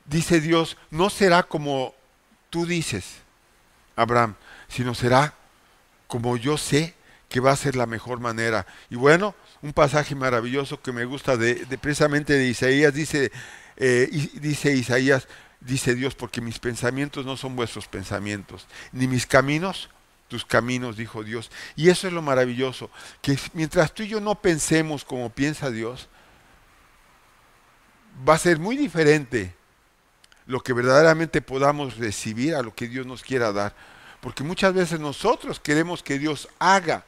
[0.06, 1.94] Dice Dios, no será como
[2.48, 3.18] tú dices,
[3.94, 4.34] Abraham,
[4.68, 5.34] sino será
[6.06, 6.94] como yo sé
[7.28, 8.66] que va a ser la mejor manera.
[8.90, 13.30] Y bueno, un pasaje maravilloso que me gusta de, precisamente de Isaías, dice,
[13.76, 15.28] eh, dice Isaías,
[15.60, 19.90] dice Dios, porque mis pensamientos no son vuestros pensamientos, ni mis caminos
[20.28, 21.50] tus caminos, dijo Dios.
[21.74, 22.90] Y eso es lo maravilloso,
[23.22, 26.08] que mientras tú y yo no pensemos como piensa Dios,
[28.28, 29.54] va a ser muy diferente
[30.46, 33.74] lo que verdaderamente podamos recibir a lo que Dios nos quiera dar.
[34.20, 37.04] Porque muchas veces nosotros queremos que Dios haga.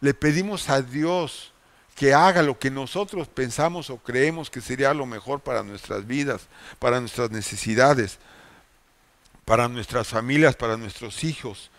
[0.00, 1.52] Le pedimos a Dios
[1.94, 6.42] que haga lo que nosotros pensamos o creemos que sería lo mejor para nuestras vidas,
[6.78, 8.18] para nuestras necesidades.
[9.44, 11.70] para nuestras familias, para nuestros hijos.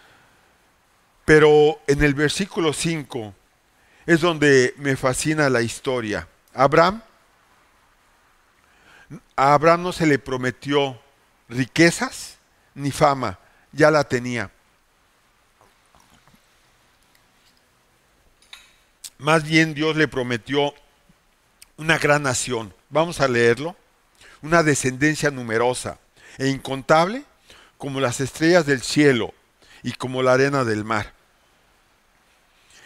[1.24, 3.36] Pero en el versículo 5
[4.08, 6.28] es donde me fascina la historia.
[6.56, 7.04] Abraham,
[9.36, 11.00] a Abraham no se le prometió
[11.48, 12.40] riquezas
[12.74, 13.38] ni fama,
[13.72, 14.52] ya la tenía.
[19.18, 20.74] Más bien Dios le prometió
[21.78, 22.74] una gran nación.
[22.90, 23.76] Vamos a leerlo.
[24.42, 26.00] Una descendencia numerosa
[26.38, 27.26] e incontable
[27.78, 29.34] como las estrellas del cielo
[29.84, 31.14] y como la arena del mar.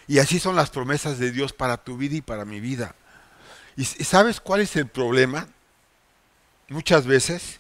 [0.07, 2.95] Y así son las promesas de Dios para tu vida y para mi vida.
[3.75, 5.47] ¿Y sabes cuál es el problema?
[6.69, 7.59] Muchas veces,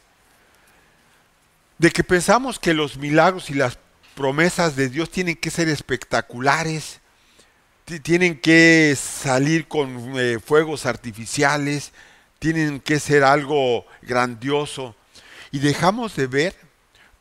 [1.77, 3.77] de que pensamos que los milagros y las
[4.15, 6.99] promesas de Dios tienen que ser espectaculares,
[8.03, 11.91] tienen que salir con eh, fuegos artificiales,
[12.39, 14.95] tienen que ser algo grandioso.
[15.51, 16.55] Y dejamos de ver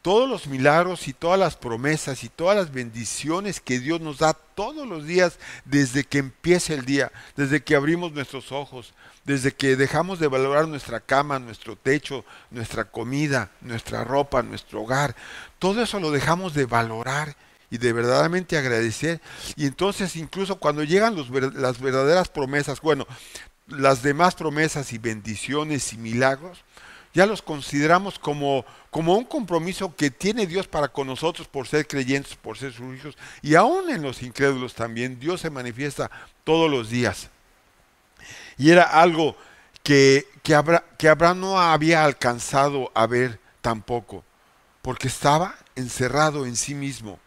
[0.03, 4.35] todos los milagros y todas las promesas y todas las bendiciones que Dios nos da
[4.35, 9.77] todos los días desde que empieza el día, desde que abrimos nuestros ojos, desde que
[9.77, 15.15] dejamos de valorar nuestra cama, nuestro techo, nuestra comida, nuestra ropa, nuestro hogar.
[15.61, 17.37] Todo eso lo dejamos de valorar
[17.71, 19.21] y de verdaderamente agradecer.
[19.55, 23.07] Y entonces incluso cuando llegan las verdaderas promesas, bueno,
[23.69, 26.65] las demás promesas y bendiciones y milagros,
[27.15, 31.87] ya los consideramos como, como un compromiso que tiene Dios para con nosotros por ser
[31.87, 33.17] creyentes, por ser sus hijos.
[33.43, 36.11] Y aún en los incrédulos también, Dios se manifiesta
[36.45, 37.29] todos los días.
[38.57, 39.37] Y era algo
[39.83, 40.59] que, que,
[40.97, 44.25] que Abraham no había alcanzado a ver tampoco,
[44.81, 47.19] porque estaba encerrado en sí mismo.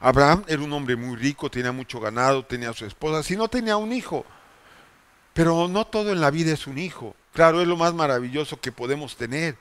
[0.00, 3.48] Abraham era un hombre muy rico, tenía mucho ganado, tenía a su esposa, si no
[3.48, 4.26] tenía un hijo.
[5.32, 7.16] Pero no todo en la vida es un hijo.
[7.34, 9.56] Claro, es lo más maravilloso que podemos tener.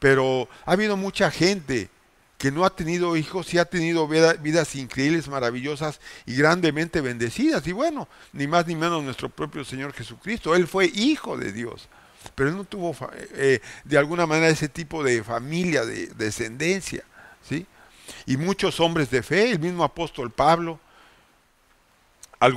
[0.00, 1.88] Pero ha habido mucha gente
[2.36, 7.64] que no ha tenido hijos y ha tenido vidas increíbles, maravillosas y grandemente bendecidas.
[7.68, 10.56] Y bueno, ni más ni menos nuestro propio Señor Jesucristo.
[10.56, 11.88] Él fue hijo de Dios.
[12.34, 12.96] Pero él no tuvo
[13.34, 17.04] eh, de alguna manera ese tipo de familia, de, descendencia.
[17.48, 17.64] ¿sí?
[18.26, 20.80] Y muchos hombres de fe, el mismo apóstol Pablo,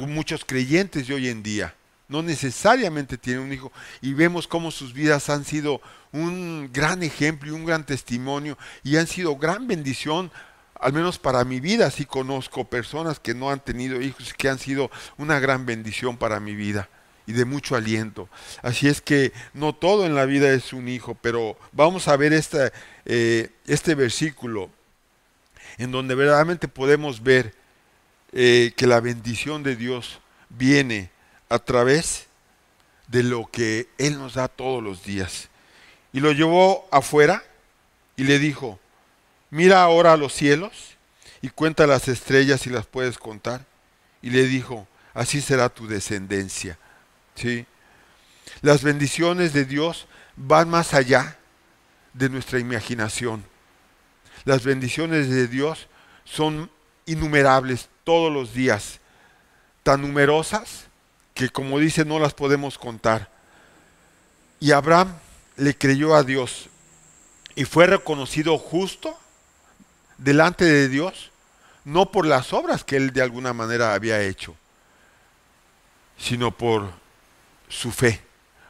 [0.07, 1.75] muchos creyentes de hoy en día
[2.07, 7.49] no necesariamente tiene un hijo y vemos cómo sus vidas han sido un gran ejemplo
[7.49, 10.31] y un gran testimonio y han sido gran bendición,
[10.79, 14.59] al menos para mi vida, si conozco personas que no han tenido hijos que han
[14.59, 16.89] sido una gran bendición para mi vida
[17.27, 18.29] y de mucho aliento.
[18.61, 22.33] Así es que no todo en la vida es un hijo, pero vamos a ver
[22.33, 22.71] este,
[23.05, 24.69] eh, este versículo
[25.77, 27.53] en donde verdaderamente podemos ver
[28.31, 31.09] eh, que la bendición de Dios viene
[31.49, 32.27] a través
[33.07, 35.49] de lo que Él nos da todos los días.
[36.13, 37.43] Y lo llevó afuera
[38.15, 38.79] y le dijo,
[39.49, 40.95] mira ahora a los cielos
[41.41, 43.65] y cuenta las estrellas si las puedes contar.
[44.21, 46.77] Y le dijo, así será tu descendencia.
[47.35, 47.65] ¿Sí?
[48.61, 51.37] Las bendiciones de Dios van más allá
[52.13, 53.43] de nuestra imaginación.
[54.45, 55.87] Las bendiciones de Dios
[56.23, 56.71] son
[57.05, 58.99] innumerables todos los días,
[59.83, 60.87] tan numerosas
[61.35, 63.29] que como dice no las podemos contar.
[64.59, 65.13] Y Abraham
[65.57, 66.69] le creyó a Dios
[67.55, 69.15] y fue reconocido justo
[70.17, 71.31] delante de Dios,
[71.83, 74.55] no por las obras que él de alguna manera había hecho,
[76.17, 76.89] sino por
[77.67, 78.21] su fe,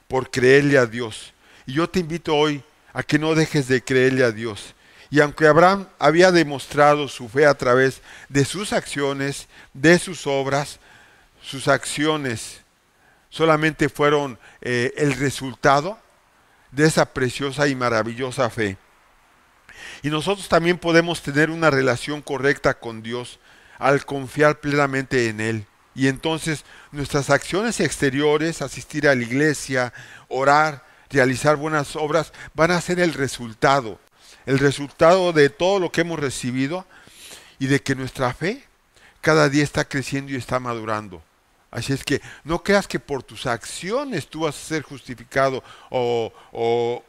[0.08, 1.34] por creerle a Dios.
[1.68, 4.74] Y yo te invito hoy a que no dejes de creerle a Dios.
[5.12, 10.80] Y aunque Abraham había demostrado su fe a través de sus acciones, de sus obras,
[11.46, 12.62] sus acciones
[13.30, 16.00] solamente fueron eh, el resultado
[16.72, 18.78] de esa preciosa y maravillosa fe.
[20.02, 23.40] Y nosotros también podemos tener una relación correcta con Dios
[23.78, 25.68] al confiar plenamente en Él.
[25.94, 29.94] Y entonces nuestras acciones exteriores, asistir a la iglesia,
[30.28, 34.00] orar, realizar buenas obras, van a ser el resultado,
[34.48, 36.88] el resultado de todo lo que hemos recibido
[37.60, 38.64] y de que nuestra fe
[39.22, 41.22] cada día está creciendo y está madurando.
[41.76, 47.04] Así es que no creas que por tus acciones tú vas a ser justificado o,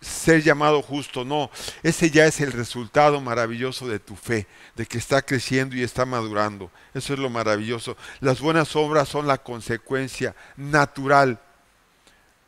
[0.00, 1.50] ser llamado justo, no.
[1.82, 4.46] Ese ya es el resultado maravilloso de tu fe,
[4.76, 6.70] de que está creciendo y está madurando.
[6.94, 7.96] Eso es lo maravilloso.
[8.20, 11.40] Las buenas obras son la consecuencia natural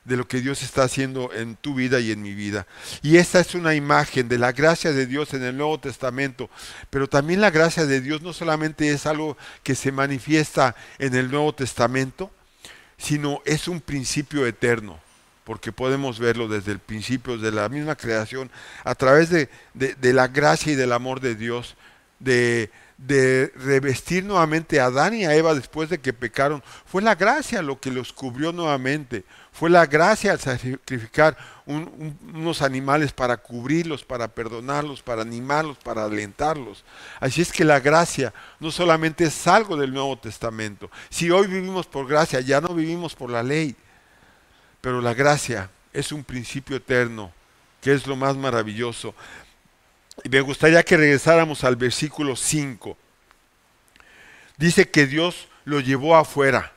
[0.07, 2.67] de lo que Dios está haciendo en tu vida y en mi vida.
[3.03, 6.49] Y esta es una imagen de la gracia de Dios en el Nuevo Testamento,
[6.91, 11.31] pero también la gracia de Dios no solamente es algo que se manifiesta en el
[11.31, 12.31] Nuevo Testamento,
[12.97, 15.01] sino es un principio eterno.
[15.45, 18.51] porque podemos verlo desde el principio, desde la misma creación,
[18.83, 21.77] a través de, de la gracia y del amor de Dios,
[22.19, 26.63] de, de revestir nuevamente a Adán y a Eva después de que pecaron.
[26.87, 29.25] Fue la gracia lo que los cubrió nuevamente.
[29.53, 36.85] Fue la gracia al sacrificar unos animales para cubrirlos, para perdonarlos, para animarlos, para alentarlos.
[37.21, 40.91] Así es que la gracia no solamente es algo del Nuevo Testamento.
[41.11, 43.77] Si hoy vivimos por gracia, ya no vivimos por la ley.
[44.81, 47.33] Pero la gracia es un principio eterno,
[47.81, 49.15] que es lo más maravilloso.
[50.25, 52.97] Me gustaría que regresáramos al versículo 5.
[54.57, 56.73] Dice que Dios lo llevó afuera.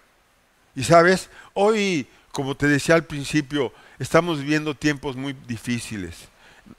[0.75, 6.27] Y sabes, hoy, como te decía al principio, estamos viviendo tiempos muy difíciles.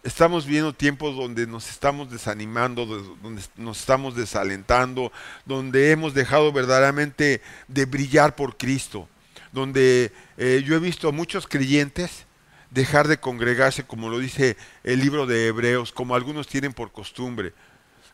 [0.05, 5.11] Estamos viviendo tiempos donde nos estamos desanimando, donde nos estamos desalentando,
[5.45, 9.09] donde hemos dejado verdaderamente de brillar por Cristo,
[9.51, 12.27] donde eh, yo he visto a muchos creyentes
[12.71, 17.53] dejar de congregarse, como lo dice el libro de Hebreos, como algunos tienen por costumbre.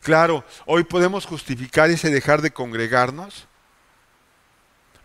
[0.03, 3.47] Claro, hoy podemos justificar ese dejar de congregarnos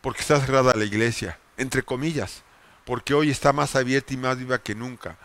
[0.02, 2.44] porque está cerrada la iglesia, entre comillas,
[2.86, 5.18] porque hoy está más abierta y más viva que nunca.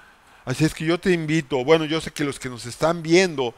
[0.45, 3.55] Así es que yo te invito, bueno, yo sé que los que nos están viendo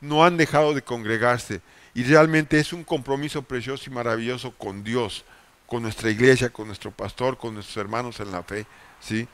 [0.00, 1.60] no han dejado de congregarse
[1.94, 5.24] y realmente es un compromiso precioso y maravilloso con Dios,
[5.66, 8.66] con nuestra iglesia, con nuestro pastor, con nuestros hermanos en la fe,
[9.00, 9.28] ¿sí?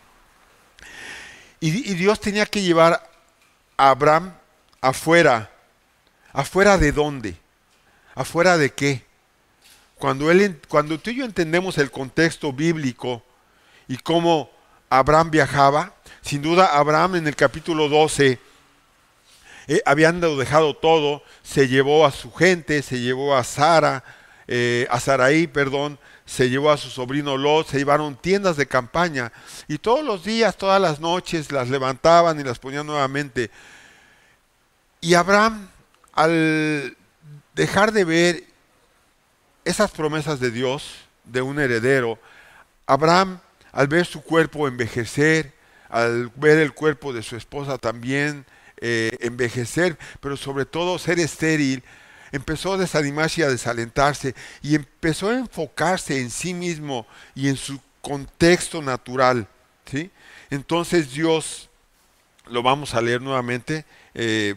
[1.61, 3.11] Y, Dios tenía que llevar
[3.77, 4.35] a Abraham
[4.81, 5.51] afuera.
[6.33, 7.37] ¿Afuera de dónde?
[8.15, 9.05] ¿Afuera de qué?
[9.97, 13.23] Cuando, él, cuando tú y yo entendemos el contexto bíblico
[13.89, 14.51] y cómo
[14.89, 18.39] Abraham viajaba, sin duda Abraham en el capítulo 12
[19.73, 24.03] eh, habiendo dejado todo, se llevó a su gente, se llevó a Sara,
[24.49, 25.97] eh, a Saraí, perdón,
[26.31, 29.33] se llevó a su sobrino Lot, se llevaron tiendas de campaña
[29.67, 33.51] y todos los días, todas las noches las levantaban y las ponían nuevamente.
[35.01, 35.69] Y Abraham,
[36.13, 36.97] al
[37.57, 38.45] dejar de ver
[39.65, 42.17] esas promesas de Dios, de un heredero,
[42.87, 43.41] Abraham,
[43.73, 45.53] al ver su cuerpo envejecer,
[45.89, 51.83] al ver el cuerpo de su esposa también eh, envejecer, pero sobre todo ser estéril,
[52.33, 57.57] empezó a desanimarse y a desalentarse y empezó a enfocarse en sí mismo y en
[57.57, 59.49] su contexto natural.
[59.87, 60.11] ¿sí?
[60.51, 61.69] Entonces Dios,
[62.47, 64.55] lo vamos a leer nuevamente, eh,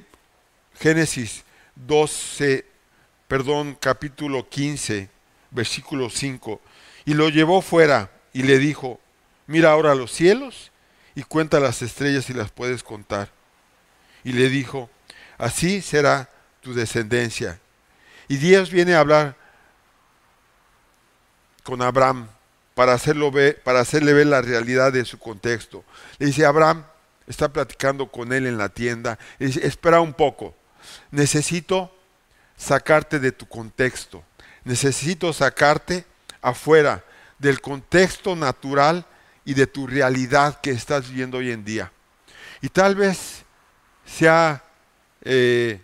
[0.80, 1.44] Génesis
[1.76, 2.66] 12,
[3.28, 5.10] perdón, capítulo 15,
[5.52, 6.62] versículo 5,
[7.06, 9.00] y lo llevó fuera y le dijo,
[9.48, 10.72] mira ahora los cielos
[11.16, 13.32] y cuenta las estrellas si las puedes contar.
[14.24, 14.90] Y le dijo,
[15.38, 16.30] así será
[16.62, 17.60] tu descendencia.
[18.28, 19.36] Y Dios viene a hablar
[21.64, 22.28] con Abraham
[22.76, 25.84] para, hacerlo ver, para hacerle ver la realidad de su contexto.
[26.18, 26.86] Le dice, Abraham
[27.28, 29.18] está platicando con él en la tienda.
[29.40, 30.56] Le dice, espera un poco,
[31.12, 31.96] necesito
[32.58, 34.24] sacarte de tu contexto.
[34.64, 36.06] Necesito sacarte
[36.42, 37.04] afuera
[37.38, 39.06] del contexto natural
[39.46, 41.92] y de tu realidad que estás viviendo hoy en día.
[42.62, 43.44] Y tal vez
[44.06, 44.64] sea
[45.22, 45.82] eh,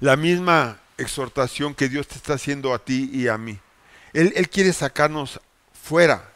[0.00, 3.58] la misma exhortación que Dios te está haciendo a ti y a mí.
[4.12, 5.40] Él, quiere sacarnos
[5.72, 6.30] fuera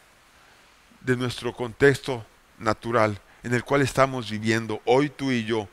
[1.01, 2.25] de nuestro contexto
[2.57, 5.69] natural en el cual estamos viviendo hoy tú y yo.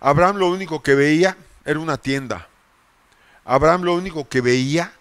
[0.00, 2.48] Abraham lo único que veía era una tienda.
[3.44, 4.92] Abraham lo único que veía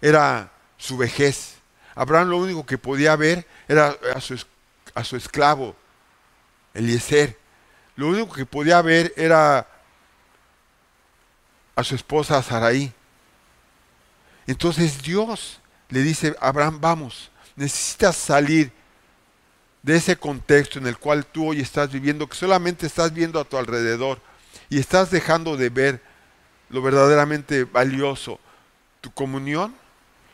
[0.00, 1.56] era su vejez.
[1.94, 4.42] Abraham lo único que podía ver era a su,
[4.94, 5.76] a su esclavo,
[6.72, 7.38] Eliezer.
[7.96, 9.68] Lo único que podía ver era
[11.80, 12.92] a su esposa Saraí.
[14.46, 18.72] Entonces Dios le dice, Abraham, vamos, necesitas salir
[19.82, 23.44] de ese contexto en el cual tú hoy estás viviendo, que solamente estás viendo a
[23.44, 24.20] tu alrededor
[24.68, 26.02] y estás dejando de ver
[26.68, 28.38] lo verdaderamente valioso,
[29.00, 29.74] tu comunión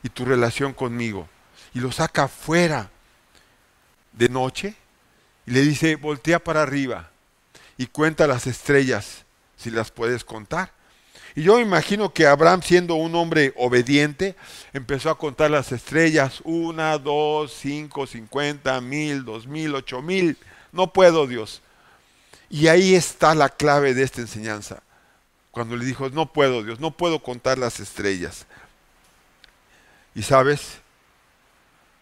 [0.02, 1.28] y tu relación conmigo.
[1.74, 2.90] Y lo saca fuera
[4.12, 4.74] de noche
[5.46, 7.11] y le dice, voltea para arriba
[7.76, 9.24] y cuenta las estrellas,
[9.56, 10.75] si las puedes contar.
[11.37, 14.34] Y yo imagino que Abraham, siendo un hombre obediente,
[14.72, 20.38] empezó a contar las estrellas, una, dos, cinco, cincuenta, mil, dos mil, ocho mil.
[20.72, 21.60] No puedo, Dios.
[22.48, 24.82] Y ahí está la clave de esta enseñanza.
[25.50, 28.46] Cuando le dijo, no puedo, Dios, no puedo contar las estrellas.
[30.14, 30.78] Y sabes,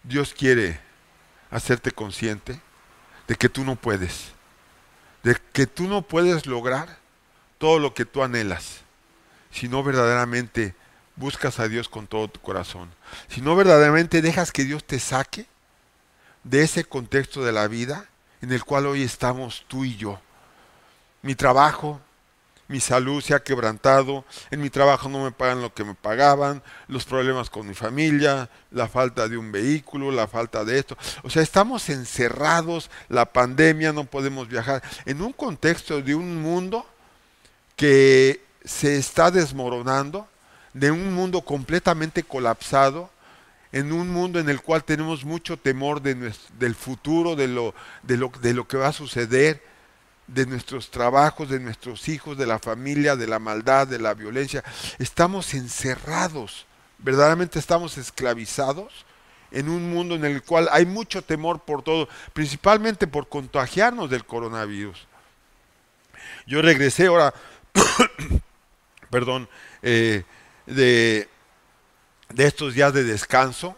[0.04, 0.78] Dios quiere
[1.50, 2.60] hacerte consciente
[3.26, 4.26] de que tú no puedes,
[5.24, 6.98] de que tú no puedes lograr
[7.58, 8.83] todo lo que tú anhelas
[9.54, 10.74] si no verdaderamente
[11.14, 12.90] buscas a Dios con todo tu corazón,
[13.28, 15.46] si no verdaderamente dejas que Dios te saque
[16.42, 18.08] de ese contexto de la vida
[18.42, 20.20] en el cual hoy estamos tú y yo.
[21.22, 22.00] Mi trabajo,
[22.66, 26.60] mi salud se ha quebrantado, en mi trabajo no me pagan lo que me pagaban,
[26.88, 30.98] los problemas con mi familia, la falta de un vehículo, la falta de esto.
[31.22, 36.84] O sea, estamos encerrados, la pandemia, no podemos viajar, en un contexto de un mundo
[37.76, 40.26] que se está desmoronando,
[40.72, 43.10] de un mundo completamente colapsado,
[43.72, 48.16] en un mundo en el cual tenemos mucho temor de del futuro, de lo, de,
[48.16, 49.62] lo, de lo que va a suceder
[50.26, 54.64] de nuestros trabajos, de nuestros hijos, de la familia, de la maldad, de la violencia.
[54.98, 56.66] Estamos encerrados,
[56.98, 59.04] verdaderamente estamos esclavizados
[59.50, 64.24] en un mundo en el cual hay mucho temor por todo, principalmente por contagiarnos del
[64.24, 65.06] coronavirus.
[66.46, 67.34] Yo regresé ahora,
[69.14, 69.48] perdón,
[69.82, 70.24] eh,
[70.66, 71.28] de,
[72.30, 73.76] de estos días de descanso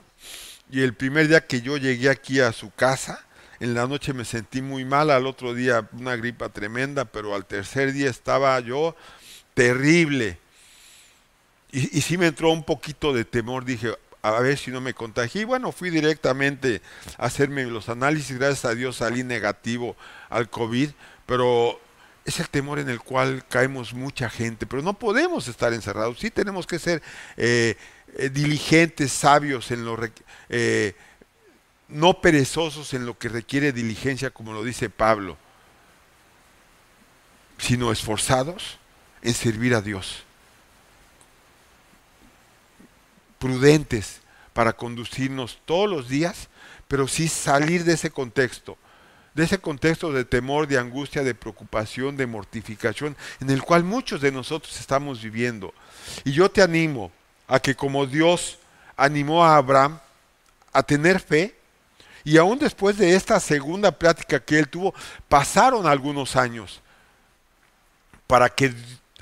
[0.70, 3.22] y el primer día que yo llegué aquí a su casa,
[3.60, 7.44] en la noche me sentí muy mal, al otro día una gripa tremenda, pero al
[7.44, 8.96] tercer día estaba yo
[9.52, 10.38] terrible.
[11.70, 14.94] Y, y sí me entró un poquito de temor, dije, a ver si no me
[14.94, 15.42] contagié.
[15.42, 16.80] Y bueno, fui directamente
[17.18, 19.96] a hacerme los análisis, gracias a Dios salí negativo
[20.30, 20.92] al COVID,
[21.26, 21.78] pero
[22.26, 26.28] es el temor en el cual caemos mucha gente, pero no podemos estar encerrados, sí
[26.28, 27.00] tenemos que ser
[27.36, 27.76] eh,
[28.18, 29.96] eh, diligentes, sabios en lo...
[30.48, 30.94] Eh,
[31.88, 35.36] no perezosos en lo que requiere diligencia, como lo dice Pablo,
[37.58, 38.78] sino esforzados
[39.22, 40.24] en servir a Dios.
[43.38, 44.20] Prudentes
[44.52, 46.48] para conducirnos todos los días,
[46.88, 48.76] pero sí salir de ese contexto,
[49.36, 54.22] de ese contexto de temor, de angustia, de preocupación, de mortificación, en el cual muchos
[54.22, 55.74] de nosotros estamos viviendo.
[56.24, 57.12] Y yo te animo
[57.46, 58.58] a que como Dios
[58.96, 60.00] animó a Abraham
[60.72, 61.54] a tener fe,
[62.24, 64.94] y aún después de esta segunda plática que él tuvo,
[65.28, 66.80] pasaron algunos años
[68.26, 68.74] para que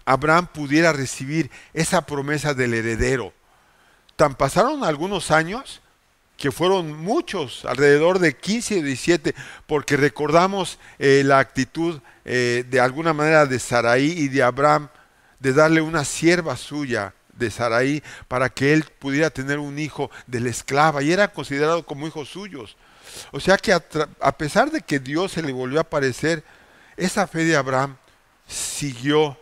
[0.04, 3.32] Abraham pudiera recibir esa promesa del heredero.
[4.14, 5.80] Tan pasaron algunos años
[6.44, 9.34] que fueron muchos, alrededor de 15 o 17,
[9.66, 14.90] porque recordamos eh, la actitud eh, de alguna manera de Saraí y de Abraham
[15.40, 20.40] de darle una sierva suya de Saraí para que él pudiera tener un hijo de
[20.40, 22.76] la esclava y era considerado como hijos suyos.
[23.30, 26.44] O sea que a, pesar de que Dios se le volvió a aparecer,
[26.98, 27.96] esa fe de Abraham
[28.46, 29.38] siguió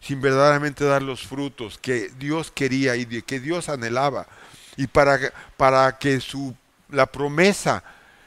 [0.00, 4.28] sin verdaderamente dar los frutos que Dios quería y que Dios anhelaba.
[4.76, 5.18] Y para,
[5.56, 6.54] para que su,
[6.88, 7.82] la promesa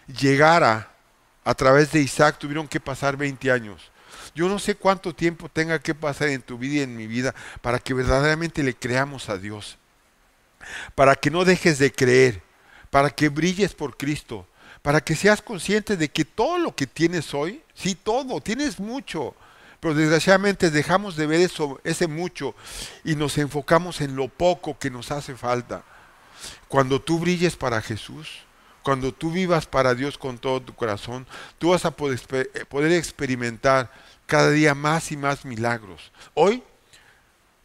[0.08, 0.90] llegara
[1.44, 3.92] a través de Isaac tuvieron que pasar 20 años.
[4.36, 7.34] Yo no sé cuánto tiempo tenga que pasar en tu vida y en mi vida
[7.62, 9.78] para que verdaderamente le creamos a Dios.
[10.96, 12.42] Para que no dejes de creer,
[12.90, 14.48] para que brilles por Cristo,
[14.82, 19.36] para que seas consciente de que todo lo que tienes hoy, sí, todo, tienes mucho,
[19.80, 22.56] pero desgraciadamente dejamos de ver eso, ese mucho
[23.04, 25.84] y nos enfocamos en lo poco que nos hace falta.
[26.68, 28.40] Cuando tú brilles para Jesús,
[28.84, 31.28] cuando tú vivas para Dios con todo tu corazón,
[31.58, 33.92] tú vas a poder, eh, poder experimentar
[34.26, 36.12] cada día más y más milagros.
[36.34, 36.64] Hoy,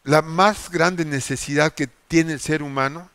[0.05, 3.09] la más grande necesidad que tiene el ser humano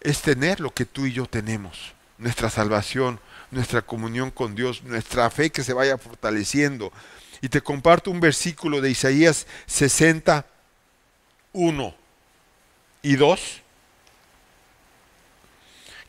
[0.00, 3.20] es tener lo que tú y yo tenemos nuestra salvación,
[3.50, 6.92] nuestra comunión con Dios, nuestra fe que se vaya fortaleciendo.
[7.40, 10.46] Y te comparto un versículo de Isaías 60,
[11.52, 11.94] 1
[13.02, 13.62] y 2,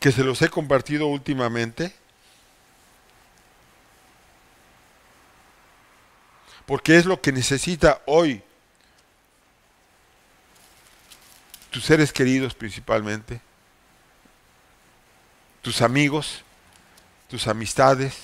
[0.00, 1.94] que se los he compartido últimamente.
[6.66, 8.42] Porque es lo que necesita hoy
[11.70, 13.40] tus seres queridos principalmente
[15.66, 16.44] tus amigos,
[17.28, 18.16] tus amistades,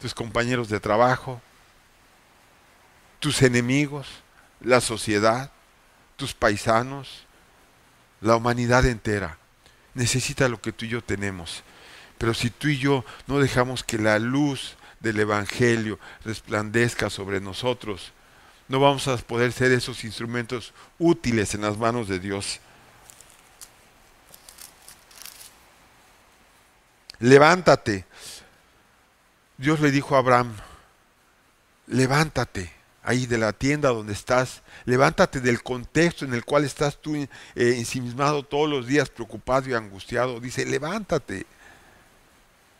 [0.00, 1.40] tus compañeros de trabajo,
[3.20, 4.08] tus enemigos,
[4.60, 5.52] la sociedad,
[6.16, 7.24] tus paisanos,
[8.20, 9.38] la humanidad entera.
[9.96, 11.64] Necesita lo que tú y yo tenemos.
[12.18, 18.12] Pero si tú y yo no dejamos que la luz del Evangelio resplandezca sobre nosotros,
[18.68, 22.60] no vamos a poder ser esos instrumentos útiles en las manos de Dios.
[27.18, 28.04] levántate.
[29.56, 30.54] Dios le dijo a Abraham,
[31.86, 32.75] levántate
[33.06, 37.28] ahí de la tienda donde estás, levántate del contexto en el cual estás tú eh,
[37.54, 40.40] ensimismado todos los días, preocupado y angustiado.
[40.40, 41.46] Dice, levántate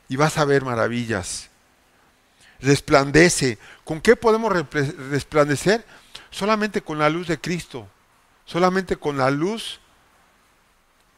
[0.09, 1.49] y vas a ver maravillas.
[2.61, 3.59] Resplandece.
[3.85, 4.53] ¿Con qué podemos
[5.11, 5.85] resplandecer?
[6.31, 7.89] Solamente con la luz de Cristo,
[8.45, 9.81] solamente con la luz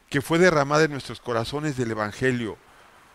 [0.09, 2.57] que fue derramada en nuestros corazones del Evangelio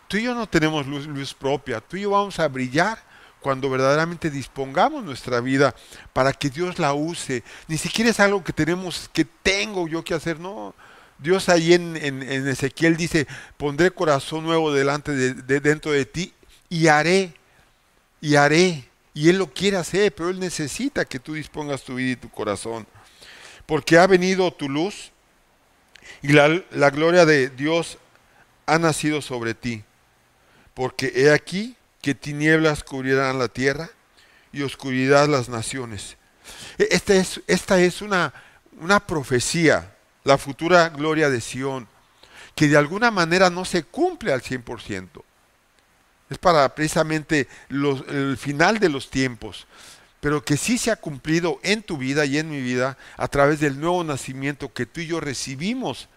[0.08, 2.98] Tú y yo no tenemos luz, luz propia, tú y yo vamos a brillar
[3.44, 5.74] cuando verdaderamente dispongamos nuestra vida
[6.14, 7.44] para que Dios la use.
[7.68, 10.74] Ni siquiera es algo que tenemos, que tengo yo que hacer, no.
[11.18, 13.26] Dios ahí en, en, Ezequiel dice,
[13.58, 16.32] pondré corazón nuevo delante de, dentro de ti
[16.70, 17.34] y haré,
[18.22, 18.88] y haré.
[19.12, 22.30] Y Él lo quiere hacer, pero Él necesita que tú dispongas tu vida y tu
[22.30, 22.86] corazón.
[23.66, 25.12] Porque ha venido tu luz
[26.22, 27.98] y la, la gloria de Dios
[28.64, 29.84] ha nacido sobre ti.
[30.72, 33.88] Porque he aquí que tinieblas cubrirán la tierra
[34.52, 36.18] y oscuridad las naciones.
[36.76, 38.34] E, esta es, esta es una,
[38.78, 41.88] una profecía, la futura gloria de Sión,
[42.54, 45.08] que de alguna manera no se cumple al 100%.
[46.28, 49.66] Es para precisamente los, el final de los tiempos,
[50.20, 53.60] pero que sí se ha cumplido en tu vida y en mi vida a través
[53.60, 56.10] del nuevo nacimiento que tú y yo recibimos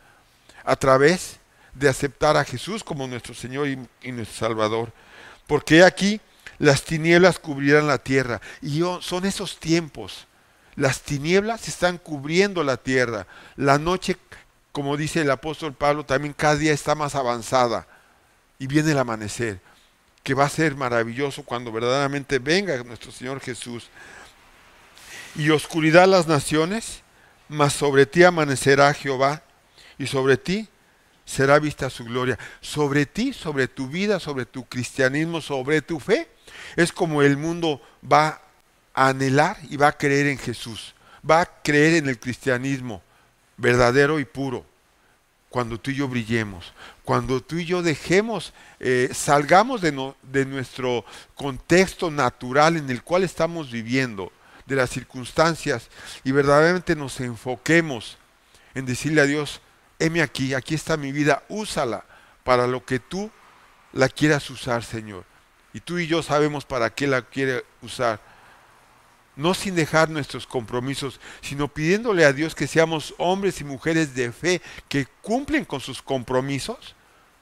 [0.65, 1.37] a través
[1.73, 4.91] de aceptar a Jesús como nuestro Señor y, y nuestro Salvador.
[5.47, 6.21] Porque aquí
[6.59, 8.41] las tinieblas cubrirán la tierra.
[8.61, 10.27] Y son esos tiempos.
[10.75, 13.25] Las tinieblas están cubriendo la tierra.
[13.55, 14.17] La noche,
[14.71, 17.87] como dice el apóstol Pablo, también cada día está más avanzada.
[18.59, 19.59] Y viene el amanecer,
[20.23, 23.89] que va a ser maravilloso cuando verdaderamente venga nuestro Señor Jesús.
[25.35, 27.01] Y oscuridad las naciones,
[27.47, 29.43] mas sobre ti amanecerá Jehová,
[29.99, 30.67] y sobre ti
[31.27, 32.39] será vista su gloria.
[32.61, 36.29] Sobre ti, sobre tu vida, sobre tu cristianismo, sobre tu fe.
[36.75, 38.41] Es como el mundo va
[38.93, 40.95] a anhelar y va a creer en Jesús.
[41.29, 43.03] Va a creer en el cristianismo
[43.57, 44.65] verdadero y puro.
[45.49, 46.73] Cuando tú y yo brillemos,
[47.03, 51.03] cuando tú y yo dejemos, eh, salgamos de, de nuestro
[51.35, 54.31] contexto natural en el cual estamos viviendo,
[54.65, 55.89] de las circunstancias,
[56.25, 58.17] y verdaderamente nos enfoquemos
[58.75, 59.61] en decirle a Dios,
[59.99, 62.05] heme aquí, aquí está mi vida, úsala
[62.43, 63.29] para lo que tú
[63.93, 65.25] la quieras usar, Señor.
[65.73, 68.19] Y tú y yo sabemos para qué la quiere usar.
[69.35, 74.31] No sin dejar nuestros compromisos, sino pidiéndole a Dios que seamos hombres y mujeres de
[74.31, 76.95] fe que cumplen con sus compromisos,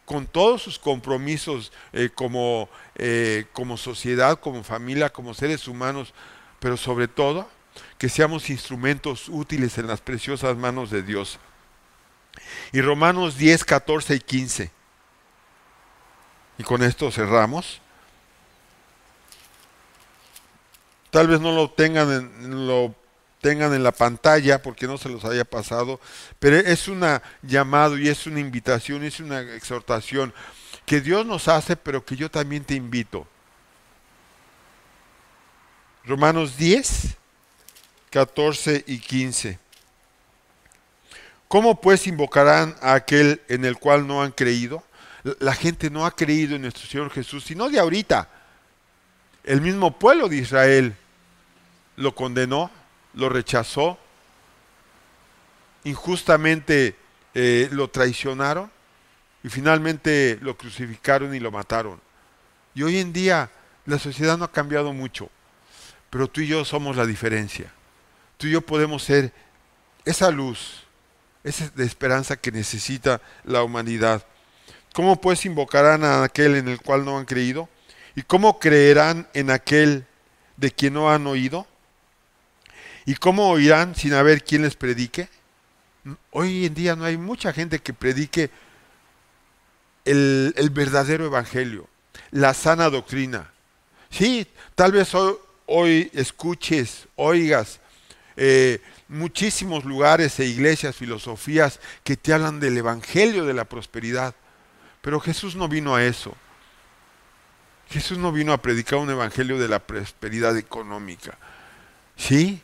[0.03, 6.13] con todos sus compromisos eh, como, eh, como sociedad, como familia, como seres humanos,
[6.59, 7.49] pero sobre todo
[7.97, 11.39] que seamos instrumentos útiles en las preciosas manos de Dios.
[12.71, 14.71] Y Romanos 10, 14 y 15.
[16.57, 17.81] Y con esto cerramos.
[21.09, 22.93] Tal vez no lo tengan en, lo
[23.41, 25.99] tengan en la pantalla porque no se los haya pasado,
[26.39, 30.33] pero es una llamado y es una invitación, es una exhortación
[30.85, 33.27] que Dios nos hace, pero que yo también te invito.
[36.05, 37.15] Romanos 10,
[38.09, 39.59] 14 y 15.
[41.47, 44.83] ¿Cómo pues invocarán a aquel en el cual no han creído?
[45.39, 48.29] La gente no ha creído en nuestro Señor Jesús, sino de ahorita.
[49.43, 50.95] El mismo pueblo de Israel
[51.97, 52.71] lo condenó,
[53.13, 53.97] lo rechazó,
[55.83, 56.95] injustamente
[57.33, 58.71] eh, lo traicionaron
[59.43, 62.01] y finalmente lo crucificaron y lo mataron.
[62.73, 63.51] Y hoy en día
[63.85, 65.29] la sociedad no ha cambiado mucho,
[66.09, 67.71] pero tú y yo somos la diferencia.
[68.37, 69.31] Tú y yo podemos ser
[70.03, 70.84] esa luz
[71.45, 74.25] esa es la esperanza que necesita la humanidad.
[74.93, 77.69] ¿Cómo pues invocarán a aquel en el cual no han creído?
[78.15, 80.07] ¿Y cómo creerán en aquel
[80.57, 81.67] de quien no han oído?
[83.05, 85.29] ¿Y cómo oirán sin haber quien les predique?
[86.31, 88.49] Hoy en día no hay mucha gente que predique
[90.03, 91.87] el, verdadero evangelio,
[92.31, 93.51] la sana doctrina.
[94.09, 95.35] Sí, tal vez hoy,
[95.67, 97.79] hoy escuches, oigas
[98.35, 104.35] eh, muchísimos lugares e iglesias, filosofías que te hablan del Evangelio de la prosperidad.
[105.01, 106.35] Pero Jesús no vino a eso.
[107.89, 111.37] Jesús no vino a predicar un Evangelio de la prosperidad económica.
[112.15, 112.61] Sí,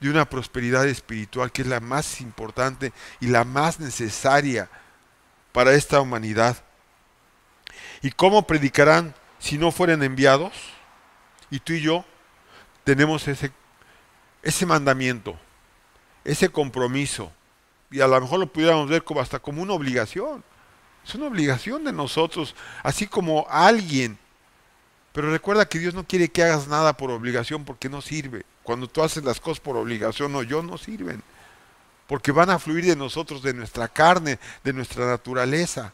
[0.00, 4.70] de una prosperidad espiritual que es la más importante y la más necesaria
[5.52, 6.56] para esta humanidad.
[8.00, 10.52] ¿Y cómo predicarán si no fueren enviados?
[11.50, 12.04] Y tú y yo
[12.84, 13.52] tenemos ese,
[14.42, 15.38] ese mandamiento
[16.24, 17.32] ese compromiso.
[17.90, 20.42] Y a lo mejor lo pudiéramos ver como hasta como una obligación.
[21.06, 24.18] Es una obligación de nosotros, así como alguien.
[25.12, 28.46] Pero recuerda que Dios no quiere que hagas nada por obligación porque no sirve.
[28.62, 31.22] Cuando tú haces las cosas por obligación o yo no sirven.
[32.06, 35.92] Porque van a fluir de nosotros, de nuestra carne, de nuestra naturaleza.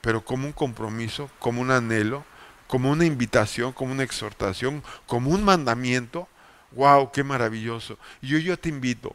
[0.00, 2.24] Pero como un compromiso, como un anhelo,
[2.68, 6.28] como una invitación, como una exhortación, como un mandamiento.
[6.72, 7.10] ¡Wow!
[7.12, 7.98] ¡Qué maravilloso!
[8.22, 9.14] Y yo, yo te invito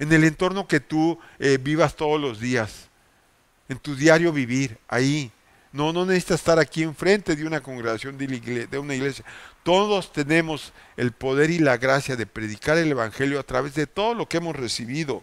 [0.00, 2.88] en el entorno que tú eh, vivas todos los días,
[3.68, 5.30] en tu diario vivir, ahí,
[5.72, 9.24] No, no necesitas estar aquí enfrente de una congregación de una iglesia.
[9.62, 14.14] Todos tenemos el poder y la gracia de predicar el Evangelio a través de todo
[14.14, 15.22] lo que hemos recibido.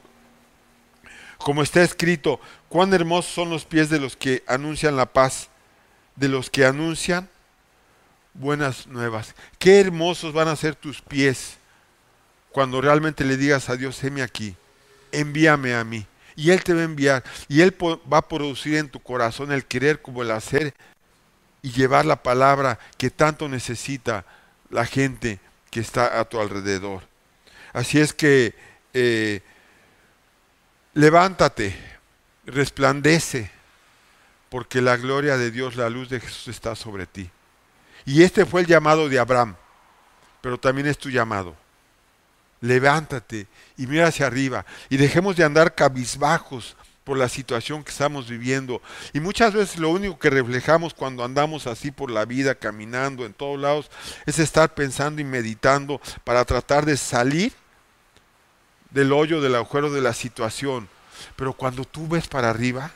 [1.38, 5.50] Como está escrito, cuán hermosos son los pies de los que anuncian la paz,
[6.16, 7.28] de los que anuncian
[8.34, 9.36] buenas nuevas.
[9.60, 11.58] Qué hermosos van a ser tus pies
[12.52, 14.56] cuando realmente le digas a Dios, heme aquí,
[15.20, 16.06] envíame a mí.
[16.36, 17.24] Y Él te va a enviar.
[17.48, 20.74] Y Él va a producir en tu corazón el querer como el hacer
[21.62, 24.26] y llevar la palabra que tanto necesita
[24.70, 25.40] la gente
[25.72, 27.02] que está a tu alrededor.
[27.74, 28.56] Así es que
[28.94, 29.42] eh,
[30.94, 31.76] levántate,
[32.46, 33.52] resplandece,
[34.50, 37.30] porque la gloria de Dios, la luz de Jesús está sobre ti.
[38.06, 39.56] Y este fue el llamado de Abraham,
[40.42, 41.56] pero también es tu llamado.
[42.62, 43.48] Levántate
[43.78, 46.76] y mira hacia arriba y dejemos de andar cabizbajos
[47.08, 48.82] por la situación que estamos viviendo.
[49.14, 53.34] Y muchas veces lo único que reflejamos cuando andamos así por la vida, caminando en
[53.34, 53.90] todos lados,
[54.26, 57.54] es estar pensando y meditando para tratar de salir
[58.90, 60.90] del hoyo, del agujero de la situación.
[61.38, 62.92] Pero cuando tú ves para arriba,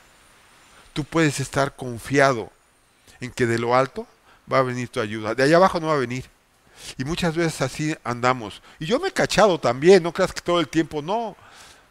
[0.92, 2.50] tú puedes estar confiado
[3.20, 4.06] en que de lo alto
[4.52, 5.34] va a venir tu ayuda.
[5.34, 6.26] De allá abajo no va a venir.
[6.98, 8.62] Y muchas veces así andamos.
[8.78, 11.36] Y yo me he cachado también, no creas que todo el tiempo, no.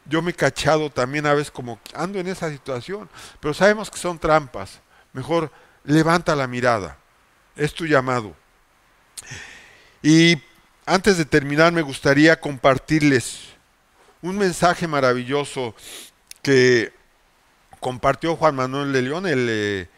[0.05, 3.09] Yo me he cachado también a veces como ando en esa situación.
[3.39, 4.79] Pero sabemos que son trampas.
[5.13, 5.51] Mejor
[5.83, 6.97] levanta la mirada.
[7.55, 8.35] Es tu llamado.
[10.01, 10.41] Y
[10.85, 13.49] antes de terminar me gustaría compartirles
[14.21, 15.75] un mensaje maravilloso
[16.41, 16.91] que
[17.79, 19.47] compartió Juan Manuel de León, el...
[19.49, 19.89] Eh,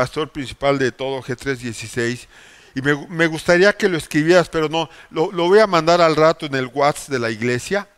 [0.00, 2.26] pastor principal de todo G316.
[2.74, 6.46] Y me, gustaría que lo escribieras, pero no, lo, lo, voy a mandar al rato
[6.46, 7.88] en el WhatsApp de la iglesia,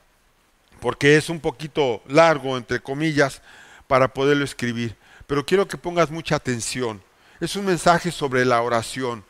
[0.81, 3.43] porque es un poquito largo, entre comillas,
[3.87, 4.97] para poderlo escribir.
[5.27, 7.03] Pero quiero que pongas mucha atención.
[7.41, 9.25] Es un mensaje sobre la oración,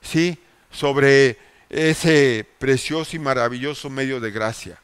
[0.00, 0.38] ¿sí?
[0.70, 1.38] Sobre
[1.70, 4.82] ese precioso y maravilloso medio de gracia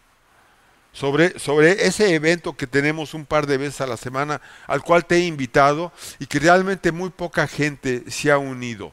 [0.99, 5.07] sobre, sobre ese evento que tenemos un par de veces a la semana, al cual
[5.07, 8.93] te he invitado y que realmente muy poca gente se ha unido.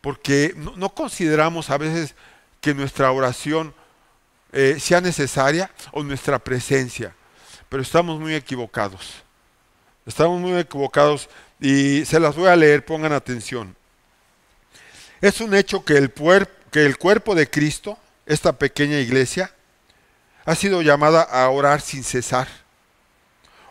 [0.00, 2.14] Porque no, consideramos a veces
[2.60, 3.74] que nuestra oración
[4.52, 7.14] eh, sea necesaria o nuestra presencia,
[7.68, 9.22] pero estamos muy equivocados.
[10.06, 11.28] Estamos muy equivocados
[11.60, 13.76] y se las voy a leer, pongan atención.
[15.20, 16.12] Es un hecho que el,
[16.70, 19.52] que el cuerpo de Cristo, esta pequeña iglesia,
[20.46, 22.48] ha sido llamada a orar sin cesar.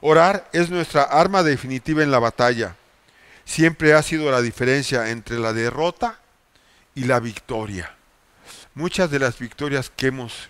[0.02, 2.76] Orar es nuestra arma definitiva en la batalla.
[3.44, 6.19] Siempre ha sido la diferencia entre la derrota
[7.00, 7.96] y la victoria.
[8.74, 10.50] Muchas de las victorias que hemos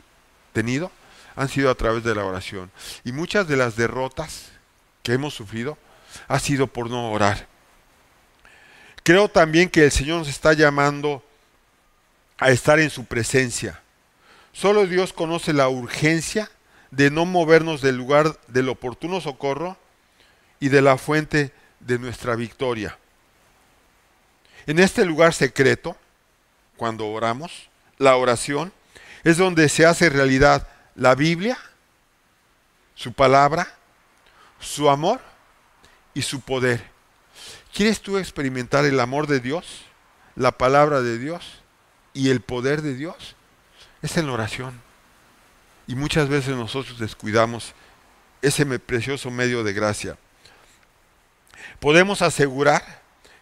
[0.54, 0.92] tenido
[1.36, 2.72] han sido a través de la oración.
[3.04, 4.52] Y muchas de las derrotas
[5.04, 5.78] que hemos sufrido
[6.28, 7.48] ha sido por no orar.
[9.04, 11.24] Creo también que el Señor nos está llamando
[12.38, 13.82] a estar en su presencia
[14.52, 16.50] Solo Dios conoce la urgencia
[16.92, 19.78] de no movernos del lugar del oportuno socorro
[20.60, 22.98] y de la fuente de nuestra victoria.
[24.66, 25.96] En este lugar secreto,
[26.80, 27.70] cuando oramos,
[28.00, 28.74] la oración,
[29.24, 31.60] es donde se hace realidad la Biblia,
[32.96, 33.68] su palabra,
[34.60, 35.22] su amor
[36.16, 36.84] y su poder.
[37.72, 39.84] ¿Quieres tú experimentar el amor de Dios,
[40.36, 41.62] la palabra de Dios
[42.16, 43.36] y el poder de Dios?
[44.02, 44.82] es en la oración.
[45.88, 47.74] Y muchas veces nosotros descuidamos
[48.42, 50.18] ese precioso medio de gracia.
[51.80, 52.99] Podemos asegurar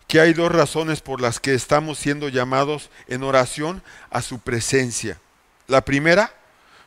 [0.07, 5.19] que hay dos razones por las que estamos siendo llamados en oración a su presencia.
[5.67, 6.33] La primera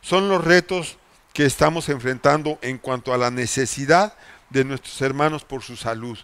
[0.01, 0.97] son los retos
[1.35, 4.15] que estamos enfrentando en cuanto a la necesidad
[4.49, 6.19] de nuestros hermanos por su salud.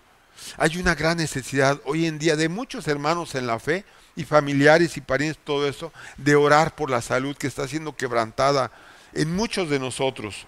[0.56, 3.84] Hay una gran necesidad hoy en día de muchos hermanos en la fe
[4.16, 8.70] y familiares y parientes, todo eso, de orar por la salud que está siendo quebrantada
[9.12, 10.46] en muchos de nosotros.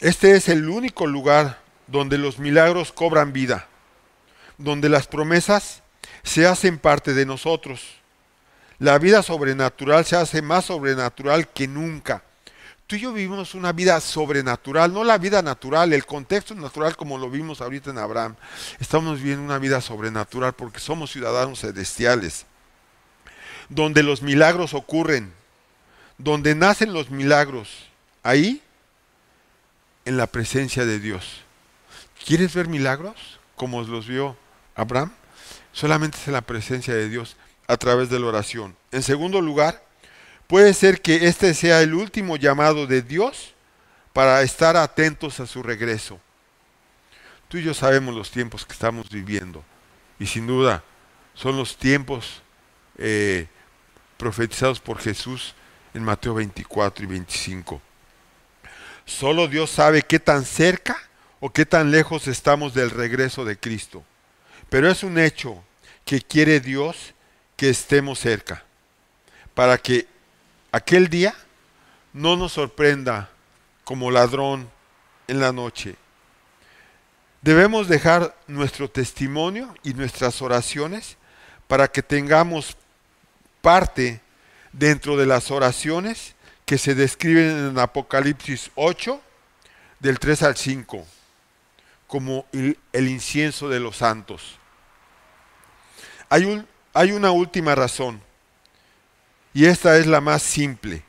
[0.00, 3.68] Este es el único lugar donde los milagros cobran vida,
[4.62, 5.82] donde las promesas
[6.22, 7.82] se hacen parte de nosotros.
[8.78, 12.22] La vida sobrenatural se hace más sobrenatural que nunca
[12.92, 17.16] tú y yo vivimos una vida sobrenatural, no la vida natural, el contexto natural como
[17.16, 18.36] lo vimos ahorita en Abraham.
[18.80, 22.44] Estamos viviendo una vida sobrenatural porque somos ciudadanos celestiales,
[23.70, 25.32] donde los milagros ocurren,
[26.18, 27.88] donde nacen los milagros,
[28.22, 28.60] ahí,
[30.04, 31.40] en la presencia de Dios.
[32.26, 34.36] ¿Quieres ver milagros como los vio
[34.74, 35.12] Abraham?
[35.72, 38.76] Solamente es en la presencia de Dios a través de la oración.
[38.90, 39.82] En segundo lugar,
[40.52, 43.54] Puede ser que este sea el último llamado de Dios
[44.12, 46.20] para estar atentos a su regreso.
[47.48, 49.64] Tú y yo sabemos los tiempos que estamos viviendo.
[50.18, 50.84] Y sin duda
[51.32, 52.42] son los tiempos
[52.98, 53.46] eh,
[54.18, 55.54] profetizados por Jesús
[55.94, 57.80] en Mateo 24 y 25.
[59.06, 60.98] Solo Dios sabe qué tan cerca
[61.40, 64.04] o qué tan lejos estamos del regreso de Cristo.
[64.72, 65.62] Pero es un hecho
[66.02, 67.12] que quiere Dios
[67.58, 68.64] que estemos cerca,
[69.52, 70.06] para que
[70.70, 71.34] aquel día
[72.14, 73.28] no nos sorprenda
[73.84, 74.70] como ladrón
[75.28, 75.96] en la noche.
[77.42, 81.18] Debemos dejar nuestro testimonio y nuestras oraciones
[81.68, 82.74] para que tengamos
[83.60, 84.22] parte
[84.72, 89.20] dentro de las oraciones que se describen en Apocalipsis 8,
[90.00, 91.06] del 3 al 5,
[92.06, 94.60] como el, incienso de los santos.
[96.32, 98.18] Hay, un, hay una última razón,
[99.52, 101.04] y esta es la más simple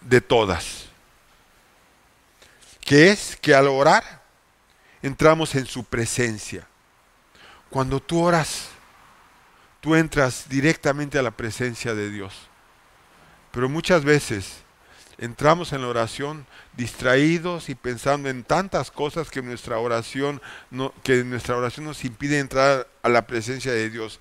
[0.00, 0.86] de todas,
[2.80, 4.20] que es que al orar
[5.00, 6.66] entramos en su presencia.
[7.70, 8.66] Cuando tú oras,
[9.80, 12.34] tú entras directamente a la presencia de Dios.
[13.52, 14.56] Pero muchas veces
[15.18, 16.46] entramos en la oración
[16.76, 20.42] distraídos y pensando en tantas cosas que nuestra oración
[21.02, 24.20] que nuestra oración nos impide entrar a la presencia de Dios.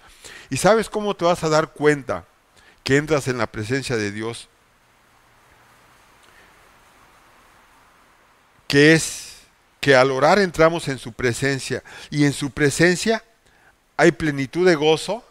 [0.50, 2.26] ¿Y sabes cómo te vas a dar cuenta
[2.84, 4.48] que entras en la presencia de Dios?
[8.68, 9.38] Que es
[9.80, 13.24] que al orar entramos en su presencia y en su presencia
[13.98, 15.24] hay plenitud de gozo,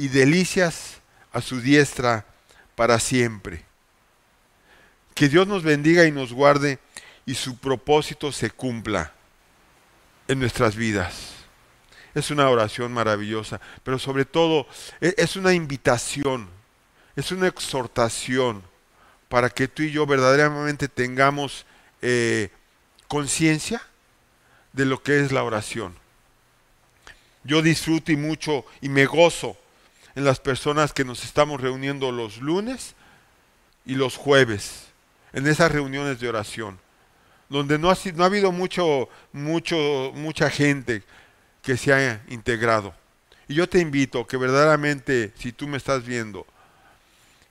[0.00, 0.94] y delicias
[1.30, 2.24] a su diestra
[2.74, 3.69] para siempre.
[5.14, 6.78] Que Dios nos bendiga y nos guarde
[7.26, 9.12] y su propósito se cumpla
[10.28, 11.34] en nuestras vidas.
[12.14, 14.66] Es una oración maravillosa, pero sobre todo
[15.00, 16.48] e, es una invitación,
[17.16, 18.62] es una exhortación
[19.28, 21.66] para que tú y yo verdaderamente tengamos
[22.02, 22.50] eh,
[23.06, 23.80] conciencia
[24.72, 25.94] de lo que es la oración.
[27.44, 29.56] Yo disfruto y mucho y me gozo
[30.14, 32.94] en las personas que nos estamos reuniendo los lunes
[33.86, 34.89] y los jueves,
[35.32, 36.78] en esas reuniones de oración,
[37.48, 41.02] donde no ha, no ha habido mucho, mucho, mucha gente
[41.62, 42.94] que se ha integrado.
[43.48, 46.46] Y yo te invito que verdaderamente, si tú me estás viendo,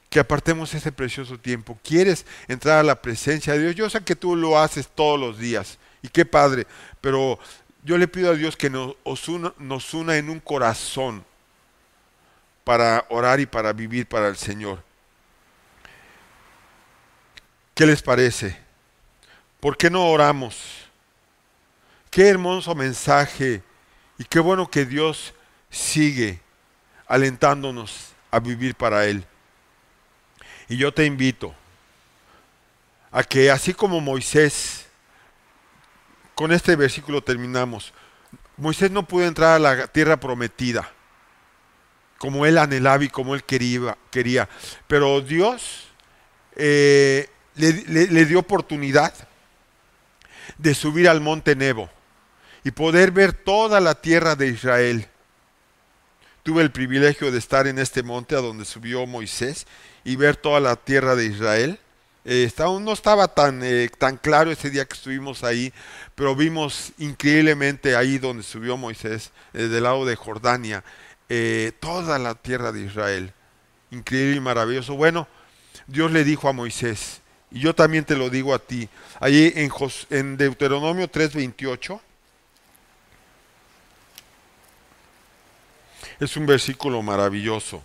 [0.10, 1.78] que apartemos ese precioso tiempo.
[1.84, 3.76] ¿Quieres entrar a la presencia de Dios?
[3.76, 5.78] Yo sé que tú lo haces todos los días.
[6.02, 6.66] Y qué padre.
[7.00, 7.40] Pero
[7.84, 8.96] yo le pido a Dios que nos,
[9.58, 11.24] nos una en un corazón
[12.64, 14.84] para orar y para vivir para el Señor.
[17.80, 18.58] ¿Qué les parece?
[19.62, 20.58] ¿Por qué no oramos?
[22.12, 23.64] Qué hermoso mensaje
[24.18, 25.34] y qué bueno que Dios
[25.70, 26.42] sigue
[27.08, 29.24] alentándonos a vivir para Él.
[30.68, 31.56] Y yo te invito
[33.12, 34.86] a que así como Moisés,
[36.36, 37.94] con este versículo terminamos,
[38.58, 40.92] Moisés no pudo entrar a la tierra prometida
[42.18, 43.98] como él anhelaba y como él quería.
[44.12, 44.50] quería.
[44.86, 45.88] Pero Dios
[46.58, 47.30] eh,
[47.60, 49.14] le, dio oportunidad
[50.58, 51.90] de subir al monte Nebo
[52.64, 55.08] y poder ver toda la tierra de Israel.
[56.44, 59.68] Tuve el privilegio de estar en este monte a donde subió Moisés
[60.04, 61.80] y ver toda la tierra de Israel.
[62.26, 62.52] Eh,
[62.82, 65.74] no estaba tan, eh, tan claro ese día que estuvimos ahí,
[66.16, 70.84] pero vimos increíblemente ahí donde subió Moisés, del lado de Jordania,
[71.28, 73.34] eh, toda la tierra de Israel.
[73.92, 74.96] Increíble y maravilloso.
[74.96, 75.28] Bueno,
[75.88, 78.88] Dios le dijo a Moisés, y yo también te lo digo a ti,
[79.20, 79.72] allí en,
[80.10, 82.00] en Deuteronomio 3:28,
[86.20, 87.82] es un versículo maravilloso.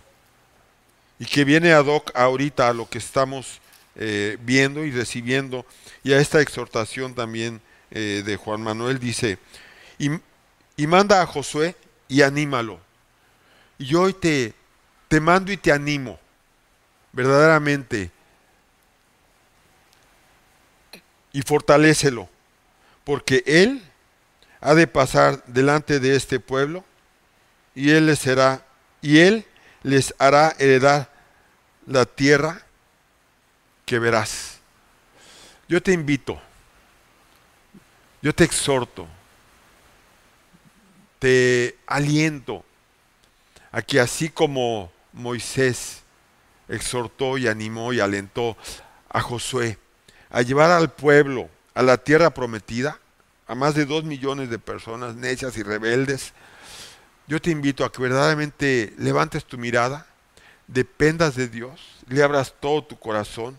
[1.17, 3.61] Y que viene ad hoc ahorita a lo que estamos
[3.95, 5.65] eh, viendo y recibiendo.
[6.03, 7.61] Y a esta exhortación también
[7.91, 9.39] eh, de Juan Manuel dice,
[9.97, 11.75] y manda a Josué
[12.09, 12.79] y anímalo.
[13.77, 14.53] Y hoy te,
[15.07, 16.19] te mando y te animo,
[17.13, 18.11] verdaderamente,
[21.35, 22.29] y fortalécelo,
[23.03, 23.83] porque Él
[24.61, 26.85] ha de pasar delante de este pueblo
[27.75, 28.65] y Él les será,
[29.01, 29.45] y Él
[29.83, 31.11] les hará heredar
[31.87, 32.65] la tierra
[33.85, 34.59] que verás.
[35.67, 36.39] Yo te invito,
[38.21, 39.05] yo te exhorto,
[41.19, 42.63] te aliento
[43.73, 46.01] a que así como Moisés
[46.69, 48.55] exhortó y animó y alentó
[49.09, 49.77] a Josué
[50.35, 52.99] a llevar al pueblo a la tierra prometida,
[53.47, 56.33] a más de dos millones de personas necias y rebeldes,
[57.25, 60.05] yo te invito a que verdaderamente levantes tu mirada,
[60.67, 61.79] dependas de Dios,
[62.09, 63.57] le abras todo tu corazón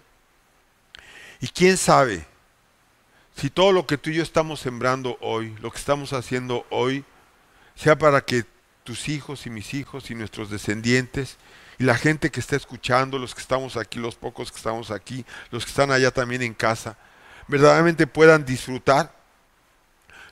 [1.41, 2.27] y quién sabe
[3.35, 7.07] si todo lo que tú y yo estamos sembrando hoy, lo que estamos haciendo hoy,
[7.75, 8.45] sea para que
[8.85, 11.39] tus hijos y mis hijos y nuestros descendientes
[11.79, 15.25] y la gente que está escuchando, los que estamos aquí, los pocos que estamos aquí,
[15.51, 16.97] los que están allá también en casa,
[17.49, 19.15] verdaderamente puedan disfrutar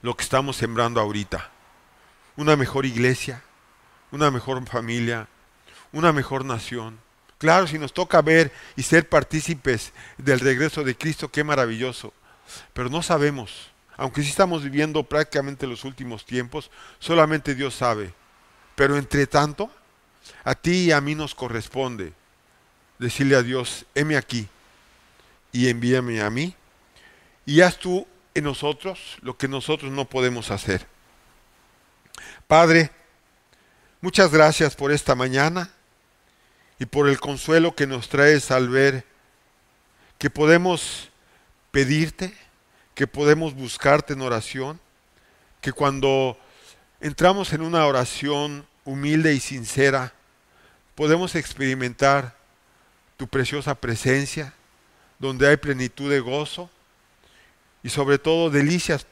[0.01, 1.51] lo que estamos sembrando ahorita.
[2.37, 3.43] Una mejor iglesia,
[4.11, 5.29] una mejor familia,
[5.93, 6.99] una mejor nación.
[7.39, 12.13] Claro, si nos toca ver y ser partícipes del regreso de Cristo, qué maravilloso.
[12.73, 18.15] Pero no sabemos, aunque sí estamos viviendo prácticamente los últimos tiempos, solamente Dios sabe.
[18.75, 19.71] Pero entre tanto,
[20.45, 22.13] a ti y a mí nos corresponde
[22.99, 24.49] decirle a Dios, heme aquí
[25.53, 26.55] y envíame a mí
[27.47, 30.87] y haz tú en nosotros lo que nosotros no podemos hacer.
[32.47, 32.91] Padre,
[34.01, 35.71] muchas gracias por esta mañana
[36.79, 39.05] y por el consuelo que nos traes al ver
[40.19, 41.11] que podemos
[41.71, 42.35] pedirte,
[42.95, 44.81] que podemos buscarte en oración,
[45.61, 46.39] que cuando
[47.01, 50.13] entramos en una oración humilde y sincera,
[50.95, 52.35] podemos experimentar
[53.17, 54.53] tu preciosa presencia,
[55.19, 56.71] donde hay plenitud de gozo
[57.83, 59.07] y sobre todo delicias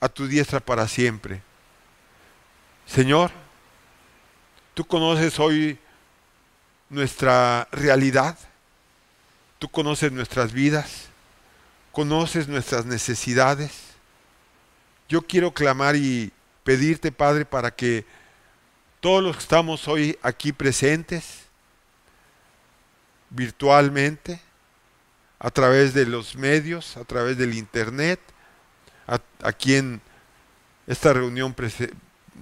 [0.00, 1.42] a tu diestra para siempre.
[2.86, 3.30] Señor,
[4.74, 5.78] tú conoces hoy
[6.88, 8.38] nuestra realidad,
[9.58, 11.08] tú conoces nuestras vidas,
[11.92, 13.72] conoces nuestras necesidades.
[15.08, 16.32] Yo quiero clamar y
[16.62, 18.04] pedirte, Padre, para que
[19.00, 21.44] todos los que estamos hoy aquí presentes,
[23.30, 24.40] virtualmente,
[25.38, 28.20] a través de los medios, a través del Internet,
[29.42, 30.00] aquí en
[30.86, 31.54] esta reunión,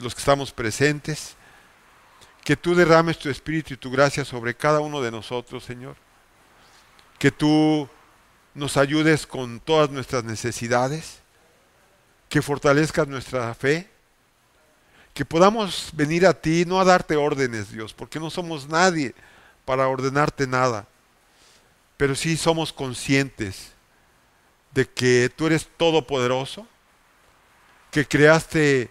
[0.01, 1.37] los que estamos presentes,
[2.45, 5.97] que tú derrames tu espíritu y tu gracia sobre cada uno de nosotros, Señor.
[7.19, 7.89] Que tú
[8.55, 11.21] nos ayudes con todas nuestras necesidades,
[12.29, 13.94] que fortalezcas nuestra fe
[15.15, 19.15] que podamos venir a ti, no a darte órdenes, Dios, porque no somos nadie
[19.65, 20.89] para ordenarte nada,
[21.97, 23.73] pero sí somos conscientes
[24.73, 26.67] de que tú eres todopoderoso,
[27.93, 28.91] que creaste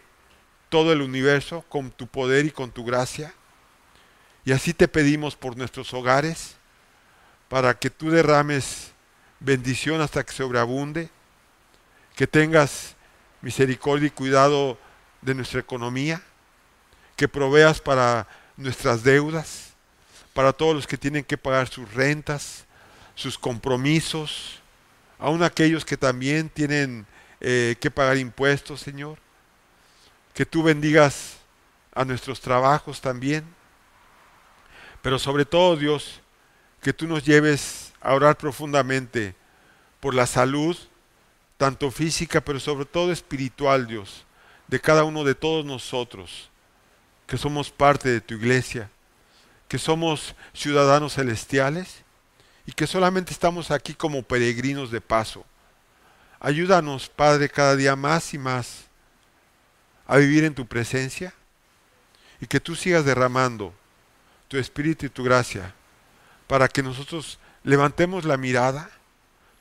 [0.70, 3.34] todo el universo con tu poder y con tu gracia.
[4.46, 6.56] Y así te pedimos por nuestros hogares,
[7.50, 8.94] para que tú derrames
[9.42, 11.10] bendición hasta que sobreabunde,
[12.16, 12.96] que tengas
[13.42, 14.78] misericordia y cuidado
[15.24, 16.22] de nuestra economía,
[17.16, 19.74] que proveas para nuestras deudas,
[20.34, 22.66] para todos los que tienen que pagar sus rentas,
[23.16, 24.60] sus compromisos,
[25.20, 27.06] aun aquellos que también tienen
[27.40, 29.18] eh, que pagar impuestos, Señor.
[30.34, 31.38] Que tú bendigas
[31.94, 33.44] a nuestros trabajos también.
[35.02, 36.22] Pero sobre todo, Dios,
[36.82, 39.36] que tú nos lleves a orar profundamente
[40.00, 40.76] por la salud,
[41.58, 44.26] tanto física, pero sobre todo espiritual, Dios
[44.74, 46.50] de cada uno de todos nosotros,
[47.28, 48.90] que somos parte de tu iglesia,
[49.68, 52.02] que somos ciudadanos celestiales
[52.66, 55.46] y que solamente estamos aquí como peregrinos de paso.
[56.40, 58.86] Ayúdanos, Padre, cada día más y más
[60.08, 61.36] a vivir en tu presencia
[62.42, 63.76] y que tú sigas derramando
[64.48, 65.76] tu espíritu y tu gracia
[66.48, 68.90] para que nosotros levantemos la mirada,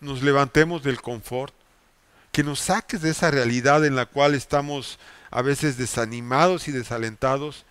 [0.01, 1.53] nos levantemos del confort
[2.33, 4.99] que nos saques de esa realidad en la cual estamos
[5.30, 7.66] a veces desanimados y desalentados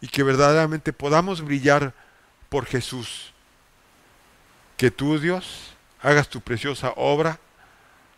[0.00, 1.92] y que verdaderamente podamos brillar
[2.48, 3.32] por Jesús.
[4.78, 7.38] Que tú, Dios, hagas tu preciosa obra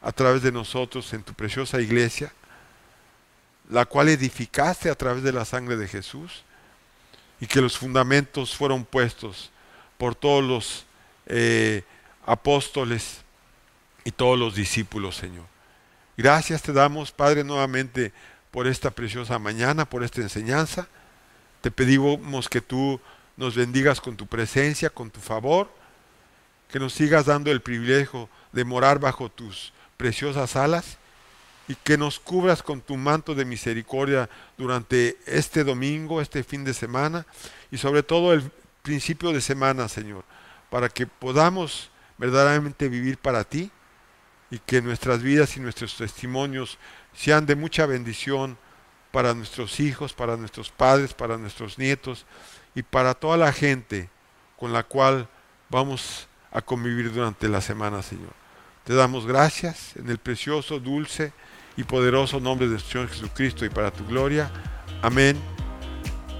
[0.00, 2.32] a través de nosotros en tu preciosa iglesia,
[3.68, 6.44] la cual edificaste a través de la sangre de Jesús
[7.40, 9.50] y que los fundamentos fueron puestos
[9.98, 10.86] por todos los
[11.26, 11.82] eh,
[12.24, 13.22] apóstoles
[14.04, 15.53] y todos los discípulos, Señor.
[16.16, 18.12] Gracias te damos, Padre, nuevamente
[18.52, 20.86] por esta preciosa mañana, por esta enseñanza.
[21.60, 23.00] Te pedimos que tú
[23.36, 25.68] nos bendigas con tu presencia, con tu favor,
[26.70, 30.98] que nos sigas dando el privilegio de morar bajo tus preciosas alas
[31.66, 36.74] y que nos cubras con tu manto de misericordia durante este domingo, este fin de
[36.74, 37.26] semana
[37.72, 38.52] y sobre todo el
[38.82, 40.24] principio de semana, Señor,
[40.70, 43.72] para que podamos verdaderamente vivir para ti
[44.50, 46.78] y que nuestras vidas y nuestros testimonios
[47.12, 48.58] sean de mucha bendición
[49.10, 52.26] para nuestros hijos, para nuestros padres, para nuestros nietos
[52.74, 54.10] y para toda la gente
[54.58, 55.28] con la cual
[55.70, 58.32] vamos a convivir durante la semana, Señor.
[58.84, 61.32] Te damos gracias en el precioso, dulce
[61.76, 64.50] y poderoso nombre de Señor Jesucristo y para tu gloria.
[65.02, 65.36] Amén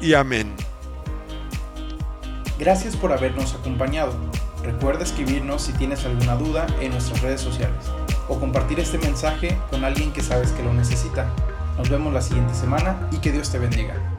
[0.01, 0.55] y amén.
[2.59, 4.15] Gracias por habernos acompañado.
[4.65, 7.77] Recuerda escribirnos si tienes alguna duda en nuestras redes sociales.
[8.27, 11.27] o compartir este mensaje con alguien que sabes que lo necesita.
[11.77, 14.14] Nos vemos la siguiente semana y que Dios te bendiga.